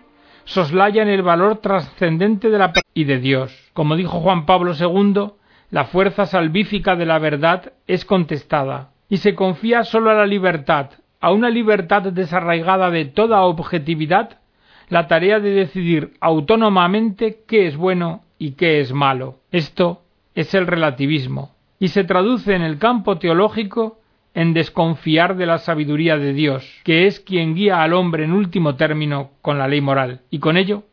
soslayan 0.48 1.08
el 1.08 1.22
valor 1.22 1.58
trascendente 1.58 2.48
de 2.48 2.58
la 2.58 2.72
y 2.94 3.04
de 3.04 3.18
Dios. 3.18 3.70
Como 3.74 3.96
dijo 3.96 4.20
Juan 4.20 4.46
Pablo 4.46 4.72
II, 4.74 5.32
la 5.70 5.84
fuerza 5.84 6.24
salvífica 6.24 6.96
de 6.96 7.04
la 7.04 7.18
verdad 7.18 7.74
es 7.86 8.06
contestada, 8.06 8.90
y 9.10 9.18
se 9.18 9.34
confía 9.34 9.84
sólo 9.84 10.10
a 10.10 10.14
la 10.14 10.26
libertad, 10.26 10.92
a 11.20 11.32
una 11.32 11.50
libertad 11.50 12.02
desarraigada 12.12 12.90
de 12.90 13.04
toda 13.04 13.42
objetividad, 13.42 14.38
la 14.88 15.06
tarea 15.06 15.38
de 15.38 15.50
decidir 15.50 16.14
autónomamente 16.18 17.42
qué 17.46 17.66
es 17.66 17.76
bueno 17.76 18.22
y 18.38 18.52
qué 18.52 18.80
es 18.80 18.94
malo. 18.94 19.40
Esto 19.52 20.00
es 20.34 20.54
el 20.54 20.66
relativismo, 20.66 21.54
y 21.78 21.88
se 21.88 22.04
traduce 22.04 22.54
en 22.54 22.62
el 22.62 22.78
campo 22.78 23.18
teológico 23.18 23.98
en 24.34 24.54
desconfiar 24.54 25.36
de 25.36 25.46
la 25.46 25.58
sabiduría 25.58 26.16
de 26.18 26.32
Dios, 26.32 26.80
que 26.84 27.06
es 27.06 27.20
quien 27.20 27.54
guía 27.54 27.82
al 27.82 27.92
hombre 27.92 28.24
en 28.24 28.32
último 28.32 28.76
término 28.76 29.30
con 29.42 29.58
la 29.58 29.68
ley 29.68 29.80
moral, 29.80 30.20
y 30.30 30.38
con 30.38 30.56
ello, 30.56 30.84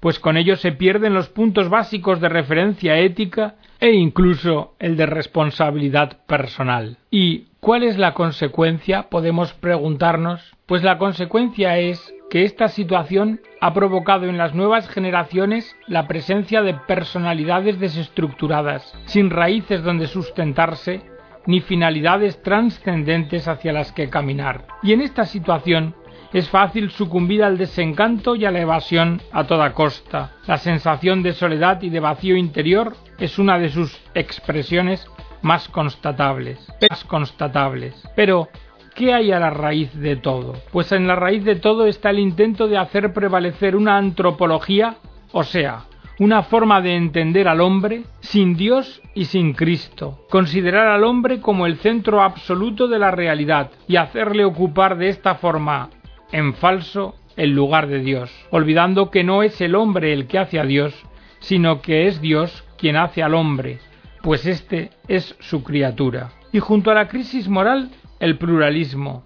pues 0.00 0.18
con 0.18 0.36
ello 0.36 0.56
se 0.56 0.72
pierden 0.72 1.14
los 1.14 1.28
puntos 1.28 1.68
básicos 1.68 2.20
de 2.20 2.28
referencia 2.28 2.98
ética 2.98 3.56
e 3.80 3.92
incluso 3.92 4.74
el 4.78 4.96
de 4.96 5.06
responsabilidad 5.06 6.24
personal. 6.26 6.98
¿Y 7.10 7.46
cuál 7.60 7.82
es 7.82 7.98
la 7.98 8.14
consecuencia? 8.14 9.04
Podemos 9.10 9.52
preguntarnos. 9.54 10.54
Pues 10.66 10.82
la 10.82 10.98
consecuencia 10.98 11.78
es 11.78 12.14
que 12.30 12.44
esta 12.44 12.68
situación 12.68 13.40
ha 13.60 13.72
provocado 13.72 14.26
en 14.26 14.36
las 14.36 14.54
nuevas 14.54 14.88
generaciones 14.88 15.76
la 15.86 16.06
presencia 16.06 16.62
de 16.62 16.74
personalidades 16.74 17.80
desestructuradas, 17.80 18.94
sin 19.06 19.30
raíces 19.30 19.82
donde 19.82 20.06
sustentarse 20.06 21.02
ni 21.48 21.60
finalidades 21.60 22.42
trascendentes 22.42 23.48
hacia 23.48 23.72
las 23.72 23.90
que 23.90 24.10
caminar. 24.10 24.66
Y 24.82 24.92
en 24.92 25.00
esta 25.00 25.24
situación 25.24 25.94
es 26.32 26.50
fácil 26.50 26.90
sucumbir 26.90 27.42
al 27.42 27.56
desencanto 27.56 28.36
y 28.36 28.44
a 28.44 28.50
la 28.50 28.60
evasión 28.60 29.22
a 29.32 29.44
toda 29.44 29.72
costa. 29.72 30.32
La 30.46 30.58
sensación 30.58 31.22
de 31.22 31.32
soledad 31.32 31.80
y 31.80 31.88
de 31.88 32.00
vacío 32.00 32.36
interior 32.36 32.94
es 33.18 33.38
una 33.38 33.58
de 33.58 33.70
sus 33.70 33.98
expresiones 34.12 35.08
más 35.40 35.70
constatables. 35.70 36.70
Más 36.90 37.04
constatables. 37.04 37.94
Pero, 38.14 38.48
¿qué 38.94 39.14
hay 39.14 39.32
a 39.32 39.40
la 39.40 39.48
raíz 39.48 39.98
de 39.98 40.16
todo? 40.16 40.52
Pues 40.70 40.92
en 40.92 41.06
la 41.06 41.16
raíz 41.16 41.44
de 41.44 41.56
todo 41.56 41.86
está 41.86 42.10
el 42.10 42.18
intento 42.18 42.68
de 42.68 42.76
hacer 42.76 43.14
prevalecer 43.14 43.74
una 43.74 43.96
antropología, 43.96 44.96
o 45.32 45.44
sea, 45.44 45.84
una 46.18 46.42
forma 46.42 46.80
de 46.80 46.96
entender 46.96 47.46
al 47.46 47.60
hombre 47.60 48.02
sin 48.20 48.56
Dios 48.56 49.00
y 49.14 49.26
sin 49.26 49.52
Cristo, 49.52 50.26
considerar 50.30 50.88
al 50.88 51.04
hombre 51.04 51.40
como 51.40 51.66
el 51.66 51.76
centro 51.76 52.22
absoluto 52.22 52.88
de 52.88 52.98
la 52.98 53.10
realidad 53.10 53.70
y 53.86 53.96
hacerle 53.96 54.44
ocupar 54.44 54.98
de 54.98 55.08
esta 55.08 55.36
forma 55.36 55.90
en 56.32 56.54
falso 56.54 57.14
el 57.36 57.50
lugar 57.50 57.86
de 57.86 58.00
Dios, 58.00 58.32
olvidando 58.50 59.10
que 59.10 59.22
no 59.22 59.42
es 59.42 59.60
el 59.60 59.76
hombre 59.76 60.12
el 60.12 60.26
que 60.26 60.38
hace 60.38 60.58
a 60.58 60.64
Dios, 60.64 60.94
sino 61.38 61.80
que 61.82 62.08
es 62.08 62.20
Dios 62.20 62.64
quien 62.76 62.96
hace 62.96 63.22
al 63.22 63.34
hombre, 63.34 63.78
pues 64.22 64.44
éste 64.44 64.90
es 65.06 65.36
su 65.38 65.62
criatura. 65.62 66.32
Y 66.52 66.58
junto 66.58 66.90
a 66.90 66.94
la 66.94 67.08
crisis 67.08 67.48
moral, 67.48 67.90
el 68.18 68.38
pluralismo, 68.38 69.22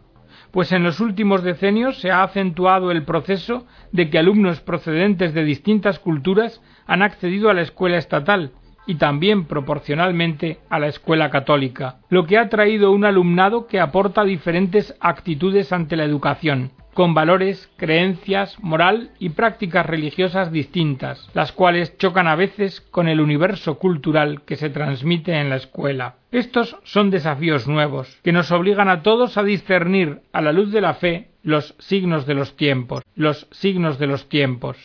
pues 0.53 0.71
en 0.71 0.85
los 0.85 1.01
últimos 1.01 1.43
decenios 1.43 1.99
se 1.99 2.11
ha 2.11 2.23
acentuado 2.23 2.91
el 2.93 3.05
proceso 3.05 3.67
de 3.91 4.11
que 4.11 4.19
alumnos 4.19 4.61
procedentes 4.61 5.35
de 5.35 5.45
distintas 5.45 5.99
culturas 5.99 6.63
han 6.87 7.03
accedido 7.03 7.51
a 7.51 7.55
la 7.55 7.63
escuela 7.63 7.97
estatal 7.97 8.53
y 8.87 8.97
también 8.97 9.47
proporcionalmente 9.47 10.59
a 10.69 10.79
la 10.79 10.89
escuela 10.89 11.31
católica, 11.31 11.97
lo 12.11 12.27
que 12.27 12.37
ha 12.37 12.49
traído 12.49 12.93
un 12.93 13.05
alumnado 13.05 13.67
que 13.67 13.81
aporta 13.81 14.25
diferentes 14.25 14.95
actitudes 15.01 15.73
ante 15.73 15.97
la 15.97 16.05
educación, 16.05 16.73
con 16.95 17.15
valores, 17.15 17.71
creencias, 17.77 18.59
moral 18.61 19.11
y 19.19 19.31
prácticas 19.31 19.87
religiosas 19.87 20.53
distintas, 20.53 21.29
las 21.35 21.53
cuales 21.53 21.97
chocan 21.99 22.29
a 22.29 22.37
veces 22.37 22.81
con 22.81 23.09
el 23.09 23.21
universo 23.21 23.79
cultural 23.79 24.43
que 24.43 24.57
se 24.57 24.71
transmite 24.71 25.33
en 25.35 25.51
la 25.51 25.57
escuela. 25.57 26.17
Estos 26.31 26.77
son 26.85 27.11
desafíos 27.11 27.67
nuevos, 27.67 28.19
que 28.23 28.33
nos 28.33 28.51
obligan 28.53 28.89
a 28.89 29.03
todos 29.03 29.37
a 29.37 29.43
discernir 29.43 30.21
a 30.33 30.41
la 30.41 30.53
luz 30.53 30.73
de 30.73 30.81
la 30.81 30.95
fe 30.95 31.29
los 31.43 31.75
signos 31.79 32.27
de 32.27 32.35
los 32.35 32.57
tiempos, 32.57 33.03
los 33.15 33.49
signos 33.51 33.99
de 33.99 34.07
los 34.07 34.29
tiempos. 34.29 34.77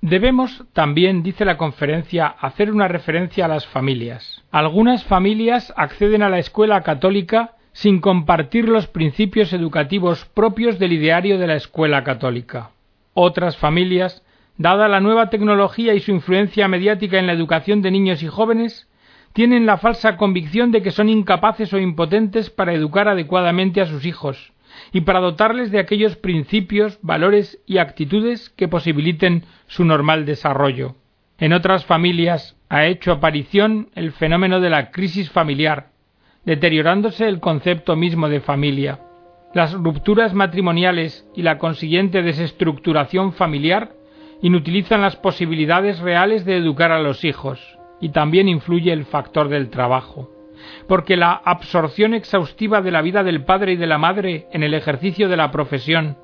Debemos 0.00 0.64
también, 0.72 1.22
dice 1.22 1.44
la 1.44 1.56
conferencia, 1.56 2.26
hacer 2.26 2.72
una 2.72 2.88
referencia 2.88 3.44
a 3.44 3.48
las 3.48 3.68
familias. 3.68 4.42
Algunas 4.50 5.04
familias 5.04 5.72
acceden 5.76 6.24
a 6.24 6.28
la 6.28 6.40
escuela 6.40 6.82
católica 6.82 7.52
sin 7.72 8.00
compartir 8.00 8.68
los 8.68 8.86
principios 8.86 9.52
educativos 9.52 10.24
propios 10.26 10.78
del 10.78 10.92
ideario 10.92 11.38
de 11.38 11.46
la 11.46 11.56
escuela 11.56 12.04
católica. 12.04 12.70
Otras 13.14 13.56
familias, 13.56 14.22
dada 14.56 14.88
la 14.88 15.00
nueva 15.00 15.30
tecnología 15.30 15.94
y 15.94 16.00
su 16.00 16.10
influencia 16.10 16.68
mediática 16.68 17.18
en 17.18 17.26
la 17.26 17.32
educación 17.32 17.82
de 17.82 17.90
niños 17.90 18.22
y 18.22 18.28
jóvenes, 18.28 18.88
tienen 19.32 19.64
la 19.64 19.78
falsa 19.78 20.16
convicción 20.16 20.70
de 20.72 20.82
que 20.82 20.90
son 20.90 21.08
incapaces 21.08 21.72
o 21.72 21.78
impotentes 21.78 22.50
para 22.50 22.74
educar 22.74 23.08
adecuadamente 23.08 23.80
a 23.80 23.86
sus 23.86 24.04
hijos, 24.04 24.52
y 24.92 25.02
para 25.02 25.20
dotarles 25.20 25.70
de 25.70 25.78
aquellos 25.78 26.16
principios, 26.16 26.98
valores 27.02 27.58
y 27.66 27.78
actitudes 27.78 28.50
que 28.50 28.68
posibiliten 28.68 29.44
su 29.66 29.84
normal 29.84 30.26
desarrollo. 30.26 30.96
En 31.38 31.52
otras 31.52 31.84
familias 31.84 32.56
ha 32.68 32.86
hecho 32.86 33.12
aparición 33.12 33.88
el 33.94 34.12
fenómeno 34.12 34.60
de 34.60 34.70
la 34.70 34.90
crisis 34.90 35.30
familiar, 35.30 35.91
deteriorándose 36.44 37.28
el 37.28 37.40
concepto 37.40 37.96
mismo 37.96 38.28
de 38.28 38.40
familia. 38.40 39.00
Las 39.54 39.72
rupturas 39.74 40.34
matrimoniales 40.34 41.28
y 41.34 41.42
la 41.42 41.58
consiguiente 41.58 42.22
desestructuración 42.22 43.32
familiar 43.32 43.92
inutilizan 44.40 45.02
las 45.02 45.16
posibilidades 45.16 46.00
reales 46.00 46.44
de 46.44 46.56
educar 46.56 46.90
a 46.90 47.00
los 47.00 47.24
hijos, 47.24 47.78
y 48.00 48.08
también 48.08 48.48
influye 48.48 48.92
el 48.92 49.04
factor 49.04 49.48
del 49.48 49.70
trabajo 49.70 50.30
porque 50.86 51.16
la 51.16 51.32
absorción 51.32 52.14
exhaustiva 52.14 52.80
de 52.80 52.90
la 52.90 53.02
vida 53.02 53.22
del 53.22 53.44
padre 53.44 53.72
y 53.72 53.76
de 53.76 53.86
la 53.86 53.98
madre 53.98 54.46
en 54.52 54.62
el 54.62 54.74
ejercicio 54.74 55.28
de 55.28 55.36
la 55.36 55.50
profesión, 55.50 56.18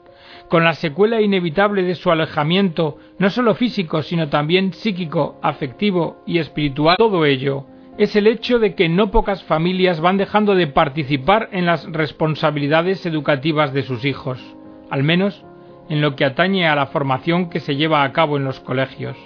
con 0.49 0.65
la 0.65 0.75
secuela 0.75 1.21
inevitable 1.21 1.83
de 1.83 1.95
su 1.95 2.11
alejamiento, 2.11 2.99
no 3.19 3.31
solo 3.31 3.55
físico, 3.55 4.03
sino 4.03 4.29
también 4.29 4.73
psíquico, 4.73 5.39
afectivo 5.43 6.23
y 6.27 6.39
espiritual, 6.39 6.97
todo 6.97 7.25
ello 7.25 7.67
es 7.99 8.17
el 8.17 8.27
hecho 8.27 8.59
de 8.59 8.75
que 8.75 8.89
no 8.89 9.11
pocas 9.11 9.43
familias 9.45 10.01
van 10.01 10.17
dejando 10.17 10.55
de 10.55 10.69
participar 10.69 11.49
en 11.53 11.67
las 11.67 11.85
responsabilidades 11.85 13.05
educativas 13.05 13.73
de 13.73 13.83
sus 13.83 14.05
hijos, 14.05 14.41
al 14.89 15.03
menos 15.03 15.45
en 15.89 16.01
lo 16.01 16.15
que 16.17 16.25
atañe 16.25 16.69
a 16.69 16.77
la 16.77 16.87
formación 16.87 17.51
que 17.51 17.61
se 17.61 17.77
lleva 17.77 18.05
a 18.05 18.13
cabo 18.13 18.37
en 18.37 18.45
los 18.45 18.61
colegios. 18.61 19.17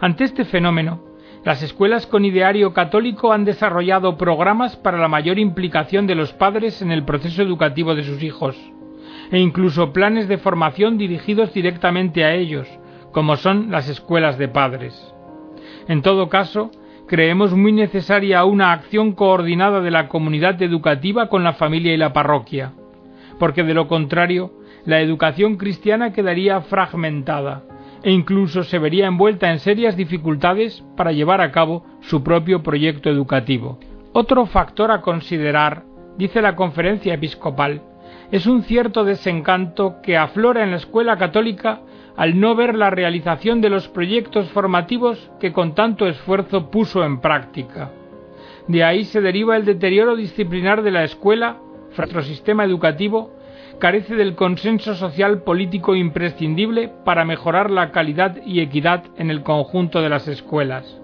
Ante 0.00 0.24
este 0.24 0.44
fenómeno, 0.44 1.02
Las 1.46 1.62
escuelas 1.62 2.08
con 2.08 2.24
ideario 2.24 2.72
católico 2.72 3.32
han 3.32 3.44
desarrollado 3.44 4.18
programas 4.18 4.74
para 4.74 4.98
la 4.98 5.06
mayor 5.06 5.38
implicación 5.38 6.08
de 6.08 6.16
los 6.16 6.32
padres 6.32 6.82
en 6.82 6.90
el 6.90 7.04
proceso 7.04 7.40
educativo 7.40 7.94
de 7.94 8.02
sus 8.02 8.20
hijos, 8.20 8.56
e 9.30 9.38
incluso 9.38 9.92
planes 9.92 10.26
de 10.26 10.38
formación 10.38 10.98
dirigidos 10.98 11.54
directamente 11.54 12.24
a 12.24 12.34
ellos, 12.34 12.66
como 13.12 13.36
son 13.36 13.70
las 13.70 13.88
escuelas 13.88 14.38
de 14.38 14.48
padres. 14.48 15.14
En 15.86 16.02
todo 16.02 16.28
caso, 16.28 16.72
creemos 17.06 17.54
muy 17.54 17.72
necesaria 17.72 18.44
una 18.44 18.72
acción 18.72 19.12
coordinada 19.12 19.80
de 19.80 19.90
la 19.90 20.08
comunidad 20.08 20.60
educativa 20.62 21.28
con 21.28 21.44
la 21.44 21.52
familia 21.52 21.94
y 21.94 21.96
la 21.96 22.12
parroquia, 22.12 22.72
porque 23.38 23.62
de 23.62 23.74
lo 23.74 23.86
contrario, 23.88 24.52
la 24.84 25.00
educación 25.00 25.56
cristiana 25.56 26.12
quedaría 26.12 26.60
fragmentada 26.60 27.64
e 28.02 28.10
incluso 28.10 28.62
se 28.62 28.78
vería 28.78 29.06
envuelta 29.06 29.50
en 29.50 29.58
serias 29.58 29.96
dificultades 29.96 30.84
para 30.96 31.12
llevar 31.12 31.40
a 31.40 31.50
cabo 31.50 31.84
su 32.00 32.22
propio 32.22 32.62
proyecto 32.62 33.10
educativo. 33.10 33.78
Otro 34.12 34.46
factor 34.46 34.90
a 34.90 35.00
considerar, 35.00 35.84
dice 36.16 36.40
la 36.40 36.56
conferencia 36.56 37.14
episcopal, 37.14 37.82
es 38.30 38.46
un 38.46 38.62
cierto 38.62 39.04
desencanto 39.04 39.96
que 40.02 40.16
aflora 40.16 40.62
en 40.62 40.70
la 40.70 40.76
escuela 40.76 41.16
católica 41.16 41.80
al 42.16 42.40
no 42.40 42.54
ver 42.54 42.74
la 42.74 42.90
realización 42.90 43.60
de 43.60 43.70
los 43.70 43.88
proyectos 43.88 44.50
formativos 44.50 45.30
que 45.38 45.52
con 45.52 45.74
tanto 45.74 46.06
esfuerzo 46.06 46.70
puso 46.70 47.04
en 47.04 47.20
práctica. 47.20 47.90
De 48.68 48.82
ahí 48.82 49.04
se 49.04 49.20
deriva 49.20 49.56
el 49.56 49.64
deterioro 49.64 50.16
disciplinar 50.16 50.82
de 50.82 50.90
la 50.90 51.04
escuela, 51.04 51.58
nuestro 51.96 52.22
sistema 52.22 52.64
educativo, 52.64 53.30
carece 53.78 54.16
del 54.16 54.34
consenso 54.34 54.94
social 54.94 55.42
político 55.42 55.94
imprescindible 55.94 56.90
para 57.04 57.24
mejorar 57.24 57.70
la 57.70 57.92
calidad 57.92 58.36
y 58.44 58.60
equidad 58.60 59.04
en 59.16 59.30
el 59.30 59.42
conjunto 59.42 60.00
de 60.00 60.08
las 60.08 60.26
escuelas. 60.26 61.00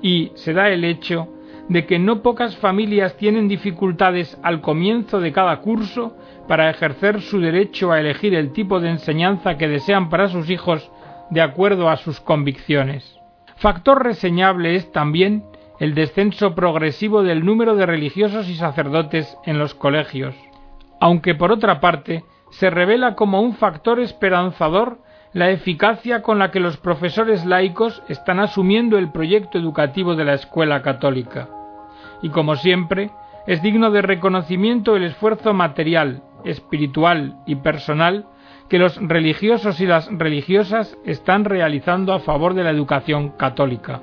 Y 0.00 0.30
se 0.34 0.52
da 0.52 0.70
el 0.70 0.84
hecho 0.84 1.28
de 1.68 1.84
que 1.84 1.98
no 1.98 2.22
pocas 2.22 2.56
familias 2.56 3.16
tienen 3.16 3.48
dificultades 3.48 4.38
al 4.42 4.60
comienzo 4.60 5.20
de 5.20 5.32
cada 5.32 5.60
curso 5.60 6.16
para 6.48 6.70
ejercer 6.70 7.20
su 7.20 7.40
derecho 7.40 7.92
a 7.92 8.00
elegir 8.00 8.34
el 8.34 8.52
tipo 8.52 8.80
de 8.80 8.90
enseñanza 8.90 9.56
que 9.58 9.68
desean 9.68 10.08
para 10.08 10.28
sus 10.28 10.50
hijos 10.50 10.90
de 11.30 11.42
acuerdo 11.42 11.90
a 11.90 11.96
sus 11.98 12.20
convicciones. 12.20 13.18
Factor 13.56 14.02
reseñable 14.02 14.74
es 14.74 14.90
también 14.90 15.44
el 15.78 15.94
descenso 15.94 16.54
progresivo 16.54 17.22
del 17.22 17.44
número 17.44 17.76
de 17.76 17.86
religiosos 17.86 18.48
y 18.48 18.56
sacerdotes 18.56 19.36
en 19.44 19.58
los 19.58 19.74
colegios, 19.74 20.34
aunque 21.00 21.34
por 21.34 21.52
otra 21.52 21.80
parte 21.80 22.24
se 22.50 22.70
revela 22.70 23.14
como 23.14 23.40
un 23.40 23.54
factor 23.54 24.00
esperanzador 24.00 24.98
la 25.34 25.50
eficacia 25.50 26.22
con 26.22 26.38
la 26.38 26.50
que 26.50 26.60
los 26.60 26.78
profesores 26.78 27.44
laicos 27.44 28.02
están 28.08 28.40
asumiendo 28.40 28.96
el 28.96 29.12
proyecto 29.12 29.58
educativo 29.58 30.16
de 30.16 30.24
la 30.24 30.34
escuela 30.34 30.80
católica. 30.80 31.48
Y 32.22 32.30
como 32.30 32.56
siempre, 32.56 33.10
es 33.46 33.62
digno 33.62 33.90
de 33.90 34.02
reconocimiento 34.02 34.96
el 34.96 35.04
esfuerzo 35.04 35.52
material, 35.52 36.22
espiritual 36.44 37.36
y 37.46 37.56
personal 37.56 38.26
que 38.68 38.78
los 38.78 38.96
religiosos 38.96 39.80
y 39.80 39.86
las 39.86 40.08
religiosas 40.10 40.96
están 41.04 41.44
realizando 41.44 42.12
a 42.12 42.20
favor 42.20 42.54
de 42.54 42.64
la 42.64 42.70
educación 42.70 43.30
católica. 43.30 44.02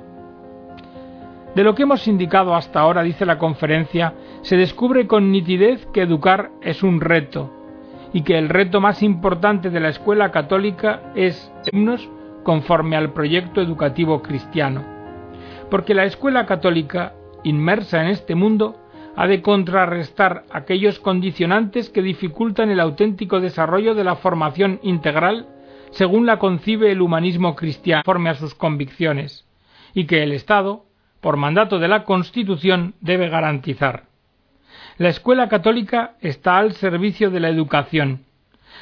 De 1.54 1.64
lo 1.64 1.74
que 1.74 1.84
hemos 1.84 2.06
indicado 2.06 2.54
hasta 2.54 2.80
ahora, 2.80 3.02
dice 3.02 3.24
la 3.24 3.38
conferencia, 3.38 4.12
se 4.42 4.56
descubre 4.56 5.06
con 5.06 5.30
nitidez 5.30 5.86
que 5.86 6.02
educar 6.02 6.50
es 6.60 6.82
un 6.82 7.00
reto 7.00 7.50
y 8.12 8.22
que 8.22 8.36
el 8.36 8.48
reto 8.48 8.80
más 8.80 9.02
importante 9.02 9.70
de 9.70 9.80
la 9.80 9.88
escuela 9.88 10.30
católica 10.30 11.12
es 11.14 11.52
himnos 11.72 12.08
conforme 12.42 12.96
al 12.96 13.12
proyecto 13.12 13.60
educativo 13.60 14.22
cristiano. 14.22 14.84
Porque 15.70 15.94
la 15.94 16.04
escuela 16.04 16.46
católica, 16.46 17.14
inmersa 17.42 18.02
en 18.02 18.08
este 18.08 18.34
mundo, 18.34 18.76
ha 19.16 19.26
de 19.26 19.40
contrarrestar 19.40 20.44
aquellos 20.50 21.00
condicionantes 21.00 21.88
que 21.88 22.02
dificultan 22.02 22.70
el 22.70 22.80
auténtico 22.80 23.40
desarrollo 23.40 23.94
de 23.94 24.04
la 24.04 24.16
formación 24.16 24.78
integral 24.82 25.46
según 25.90 26.26
la 26.26 26.38
concibe 26.38 26.92
el 26.92 27.00
humanismo 27.00 27.56
cristiano 27.56 28.02
conforme 28.04 28.28
a 28.28 28.34
sus 28.34 28.54
convicciones, 28.54 29.46
y 29.94 30.04
que 30.04 30.22
el 30.22 30.32
Estado, 30.32 30.84
por 31.22 31.38
mandato 31.38 31.78
de 31.78 31.88
la 31.88 32.04
Constitución, 32.04 32.94
debe 33.00 33.30
garantizar. 33.30 34.04
La 34.98 35.08
escuela 35.08 35.48
católica 35.48 36.16
está 36.20 36.58
al 36.58 36.72
servicio 36.72 37.30
de 37.30 37.40
la 37.40 37.48
educación, 37.48 38.24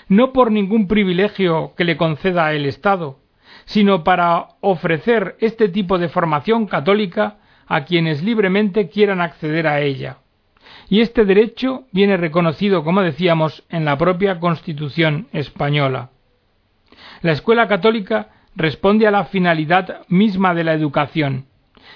no 0.08 0.32
por 0.32 0.50
ningún 0.50 0.88
privilegio 0.88 1.74
que 1.76 1.84
le 1.84 1.96
conceda 1.96 2.52
el 2.52 2.66
Estado, 2.66 3.20
sino 3.66 4.02
para 4.02 4.48
ofrecer 4.60 5.36
este 5.38 5.68
tipo 5.68 5.98
de 5.98 6.08
formación 6.08 6.66
católica 6.66 7.36
a 7.68 7.84
quienes 7.84 8.24
libremente 8.24 8.88
quieran 8.88 9.20
acceder 9.20 9.68
a 9.68 9.80
ella 9.80 10.18
y 10.88 11.00
este 11.00 11.24
derecho 11.24 11.84
viene 11.92 12.16
reconocido, 12.16 12.84
como 12.84 13.02
decíamos, 13.02 13.64
en 13.68 13.84
la 13.84 13.96
propia 13.96 14.38
Constitución 14.40 15.28
española. 15.32 16.10
La 17.22 17.32
escuela 17.32 17.68
católica 17.68 18.28
responde 18.56 19.06
a 19.06 19.10
la 19.10 19.24
finalidad 19.24 20.02
misma 20.08 20.54
de 20.54 20.64
la 20.64 20.74
educación, 20.74 21.46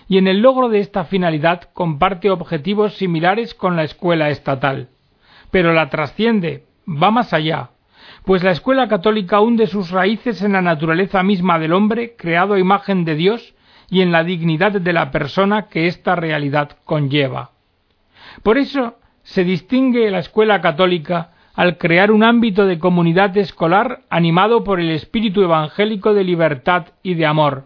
y 0.08 0.18
en 0.18 0.26
el 0.26 0.40
logro 0.40 0.68
de 0.68 0.80
esta 0.80 1.04
finalidad 1.04 1.68
comparte 1.72 2.30
objetivos 2.30 2.94
similares 2.94 3.54
con 3.54 3.76
la 3.76 3.84
escuela 3.84 4.30
estatal. 4.30 4.88
Pero 5.50 5.72
la 5.72 5.90
trasciende, 5.90 6.64
va 6.86 7.10
más 7.10 7.32
allá, 7.32 7.70
pues 8.24 8.42
la 8.42 8.50
escuela 8.50 8.88
católica 8.88 9.40
hunde 9.40 9.66
sus 9.66 9.90
raíces 9.90 10.42
en 10.42 10.52
la 10.52 10.62
naturaleza 10.62 11.22
misma 11.22 11.58
del 11.58 11.72
hombre, 11.72 12.14
creado 12.16 12.54
a 12.54 12.58
imagen 12.58 13.04
de 13.04 13.14
Dios, 13.14 13.54
y 13.90 14.02
en 14.02 14.12
la 14.12 14.24
dignidad 14.24 14.72
de 14.72 14.92
la 14.92 15.10
persona 15.10 15.68
que 15.68 15.86
esta 15.86 16.14
realidad 16.14 16.76
conlleva. 16.84 17.52
Por 18.42 18.58
eso 18.58 18.96
se 19.22 19.44
distingue 19.44 20.10
la 20.10 20.20
escuela 20.20 20.60
católica 20.60 21.32
al 21.54 21.76
crear 21.76 22.12
un 22.12 22.22
ámbito 22.22 22.66
de 22.66 22.78
comunidad 22.78 23.36
escolar 23.36 24.02
animado 24.10 24.62
por 24.62 24.80
el 24.80 24.90
espíritu 24.90 25.42
evangélico 25.42 26.14
de 26.14 26.24
libertad 26.24 26.86
y 27.02 27.14
de 27.14 27.26
amor, 27.26 27.64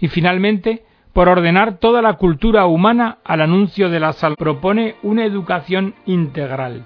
y 0.00 0.08
finalmente 0.08 0.84
por 1.12 1.28
ordenar 1.28 1.78
toda 1.78 2.00
la 2.00 2.14
cultura 2.14 2.66
humana 2.66 3.18
al 3.24 3.42
anuncio 3.42 3.90
de 3.90 4.00
la 4.00 4.12
salud. 4.12 4.36
Propone 4.36 4.94
una 5.02 5.24
educación 5.24 5.94
integral. 6.06 6.84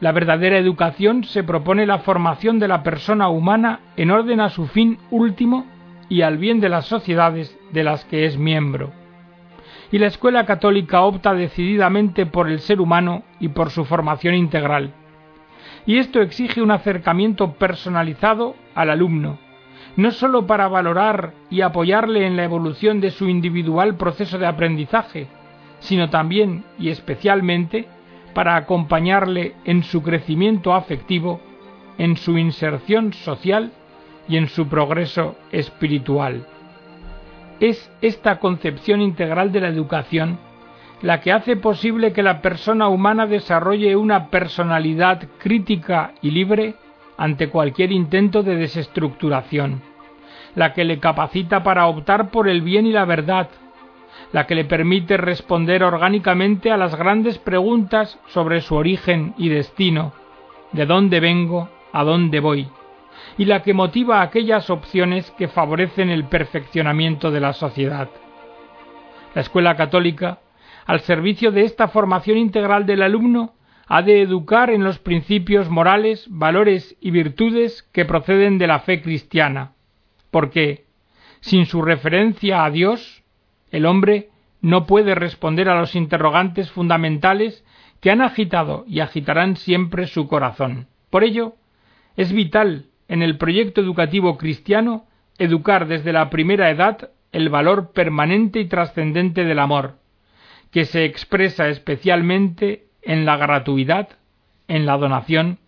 La 0.00 0.12
verdadera 0.12 0.58
educación 0.58 1.24
se 1.24 1.42
propone 1.42 1.86
la 1.86 2.00
formación 2.00 2.58
de 2.58 2.68
la 2.68 2.82
persona 2.82 3.28
humana 3.28 3.80
en 3.96 4.10
orden 4.10 4.40
a 4.40 4.50
su 4.50 4.66
fin 4.66 4.98
último 5.10 5.64
y 6.08 6.22
al 6.22 6.36
bien 6.36 6.60
de 6.60 6.68
las 6.68 6.86
sociedades 6.86 7.56
de 7.72 7.84
las 7.84 8.04
que 8.04 8.26
es 8.26 8.36
miembro 8.36 9.03
y 9.94 9.98
la 9.98 10.08
escuela 10.08 10.44
católica 10.44 11.02
opta 11.02 11.34
decididamente 11.34 12.26
por 12.26 12.50
el 12.50 12.58
ser 12.58 12.80
humano 12.80 13.22
y 13.38 13.46
por 13.46 13.70
su 13.70 13.84
formación 13.84 14.34
integral. 14.34 14.92
Y 15.86 15.98
esto 15.98 16.20
exige 16.20 16.60
un 16.60 16.72
acercamiento 16.72 17.52
personalizado 17.52 18.56
al 18.74 18.90
alumno, 18.90 19.38
no 19.94 20.10
sólo 20.10 20.48
para 20.48 20.66
valorar 20.66 21.34
y 21.48 21.60
apoyarle 21.60 22.26
en 22.26 22.36
la 22.36 22.42
evolución 22.42 23.00
de 23.00 23.12
su 23.12 23.28
individual 23.28 23.96
proceso 23.96 24.36
de 24.36 24.48
aprendizaje, 24.48 25.28
sino 25.78 26.10
también 26.10 26.64
y 26.76 26.88
especialmente 26.88 27.86
para 28.34 28.56
acompañarle 28.56 29.54
en 29.64 29.84
su 29.84 30.02
crecimiento 30.02 30.74
afectivo, 30.74 31.40
en 31.98 32.16
su 32.16 32.36
inserción 32.36 33.12
social 33.12 33.70
y 34.26 34.38
en 34.38 34.48
su 34.48 34.66
progreso 34.66 35.36
espiritual. 35.52 36.48
Es 37.60 37.90
esta 38.00 38.38
concepción 38.38 39.00
integral 39.00 39.52
de 39.52 39.60
la 39.60 39.68
educación 39.68 40.38
la 41.04 41.20
que 41.20 41.32
hace 41.32 41.56
posible 41.56 42.14
que 42.14 42.22
la 42.22 42.40
persona 42.40 42.88
humana 42.88 43.26
desarrolle 43.26 43.94
una 43.94 44.28
personalidad 44.30 45.22
crítica 45.38 46.12
y 46.22 46.30
libre 46.30 46.76
ante 47.18 47.50
cualquier 47.50 47.92
intento 47.92 48.42
de 48.42 48.56
desestructuración, 48.56 49.82
la 50.54 50.72
que 50.72 50.84
le 50.84 51.00
capacita 51.00 51.62
para 51.62 51.88
optar 51.88 52.30
por 52.30 52.48
el 52.48 52.62
bien 52.62 52.86
y 52.86 52.92
la 52.92 53.04
verdad, 53.04 53.50
la 54.32 54.46
que 54.46 54.54
le 54.54 54.64
permite 54.64 55.18
responder 55.18 55.84
orgánicamente 55.84 56.70
a 56.70 56.78
las 56.78 56.96
grandes 56.96 57.36
preguntas 57.36 58.18
sobre 58.28 58.62
su 58.62 58.74
origen 58.74 59.34
y 59.36 59.50
destino, 59.50 60.14
de 60.72 60.86
dónde 60.86 61.20
vengo, 61.20 61.68
a 61.92 62.02
dónde 62.02 62.40
voy 62.40 62.66
y 63.38 63.44
la 63.44 63.62
que 63.62 63.74
motiva 63.74 64.22
aquellas 64.22 64.70
opciones 64.70 65.30
que 65.32 65.48
favorecen 65.48 66.10
el 66.10 66.24
perfeccionamiento 66.24 67.30
de 67.30 67.40
la 67.40 67.52
sociedad. 67.52 68.08
La 69.34 69.40
escuela 69.40 69.76
católica, 69.76 70.40
al 70.86 71.00
servicio 71.00 71.50
de 71.50 71.62
esta 71.62 71.88
formación 71.88 72.38
integral 72.38 72.86
del 72.86 73.02
alumno, 73.02 73.54
ha 73.86 74.02
de 74.02 74.22
educar 74.22 74.70
en 74.70 74.84
los 74.84 74.98
principios 74.98 75.68
morales, 75.68 76.26
valores 76.30 76.96
y 77.00 77.10
virtudes 77.10 77.82
que 77.92 78.04
proceden 78.04 78.58
de 78.58 78.66
la 78.66 78.80
fe 78.80 79.02
cristiana, 79.02 79.72
porque, 80.30 80.84
sin 81.40 81.66
su 81.66 81.82
referencia 81.82 82.64
a 82.64 82.70
Dios, 82.70 83.22
el 83.70 83.86
hombre 83.86 84.30
no 84.60 84.86
puede 84.86 85.14
responder 85.14 85.68
a 85.68 85.78
los 85.78 85.94
interrogantes 85.94 86.70
fundamentales 86.70 87.64
que 88.00 88.10
han 88.10 88.22
agitado 88.22 88.84
y 88.86 89.00
agitarán 89.00 89.56
siempre 89.56 90.06
su 90.06 90.28
corazón. 90.28 90.88
Por 91.10 91.24
ello, 91.24 91.54
es 92.16 92.32
vital 92.32 92.86
en 93.08 93.22
el 93.22 93.36
proyecto 93.36 93.80
educativo 93.80 94.36
cristiano 94.38 95.06
educar 95.38 95.86
desde 95.86 96.12
la 96.12 96.30
primera 96.30 96.70
edad 96.70 97.10
el 97.32 97.48
valor 97.48 97.92
permanente 97.92 98.60
y 98.60 98.66
trascendente 98.66 99.44
del 99.44 99.58
amor, 99.58 99.96
que 100.70 100.84
se 100.84 101.04
expresa 101.04 101.68
especialmente 101.68 102.86
en 103.02 103.24
la 103.24 103.36
gratuidad, 103.36 104.08
en 104.68 104.86
la 104.86 104.96
donación 104.96 105.58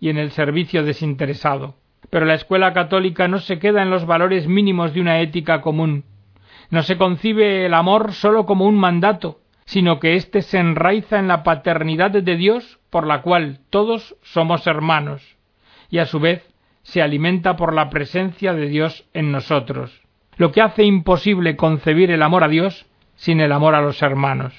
y 0.00 0.10
en 0.10 0.18
el 0.18 0.32
servicio 0.32 0.82
desinteresado. 0.82 1.76
Pero 2.10 2.26
la 2.26 2.34
escuela 2.34 2.72
católica 2.72 3.28
no 3.28 3.38
se 3.38 3.58
queda 3.58 3.82
en 3.82 3.90
los 3.90 4.06
valores 4.06 4.46
mínimos 4.46 4.92
de 4.92 5.00
una 5.00 5.20
ética 5.20 5.60
común. 5.60 6.04
No 6.70 6.82
se 6.82 6.96
concibe 6.96 7.66
el 7.66 7.74
amor 7.74 8.12
sólo 8.12 8.46
como 8.46 8.66
un 8.66 8.76
mandato, 8.76 9.40
sino 9.64 10.00
que 10.00 10.14
éste 10.14 10.42
se 10.42 10.58
enraiza 10.58 11.18
en 11.18 11.28
la 11.28 11.42
paternidad 11.42 12.10
de 12.10 12.36
Dios 12.36 12.78
por 12.90 13.06
la 13.06 13.22
cual 13.22 13.60
todos 13.70 14.16
somos 14.22 14.66
hermanos, 14.66 15.36
y 15.90 15.98
a 15.98 16.06
su 16.06 16.20
vez 16.20 16.53
se 16.84 17.02
alimenta 17.02 17.56
por 17.56 17.74
la 17.74 17.90
presencia 17.90 18.54
de 18.54 18.68
Dios 18.68 19.04
en 19.12 19.32
nosotros, 19.32 20.02
lo 20.36 20.52
que 20.52 20.60
hace 20.60 20.84
imposible 20.84 21.56
concebir 21.56 22.10
el 22.10 22.22
amor 22.22 22.44
a 22.44 22.48
Dios 22.48 22.86
sin 23.16 23.40
el 23.40 23.52
amor 23.52 23.74
a 23.74 23.82
los 23.82 24.00
hermanos. 24.02 24.54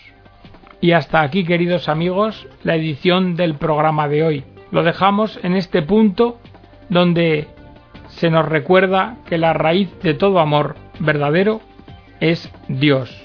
Y 0.81 0.91
hasta 0.91 1.21
aquí, 1.21 1.45
queridos 1.45 1.87
amigos, 1.87 2.47
la 2.63 2.75
edición 2.75 3.35
del 3.35 3.55
programa 3.55 4.07
de 4.07 4.23
hoy. 4.23 4.43
Lo 4.71 4.83
dejamos 4.83 5.39
en 5.43 5.55
este 5.55 5.81
punto 5.81 6.39
donde 6.89 7.47
se 8.07 8.29
nos 8.29 8.47
recuerda 8.47 9.17
que 9.27 9.37
la 9.37 9.53
raíz 9.53 9.89
de 10.01 10.13
todo 10.13 10.39
amor 10.39 10.75
verdadero 10.99 11.61
es 12.19 12.51
Dios. 12.67 13.24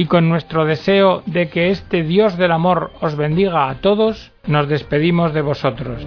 Y 0.00 0.06
con 0.06 0.30
nuestro 0.30 0.64
deseo 0.64 1.22
de 1.26 1.50
que 1.50 1.68
este 1.68 2.02
Dios 2.02 2.38
del 2.38 2.52
amor 2.52 2.90
os 3.02 3.16
bendiga 3.16 3.68
a 3.68 3.82
todos, 3.82 4.32
nos 4.46 4.66
despedimos 4.66 5.34
de 5.34 5.42
vosotros. 5.42 6.06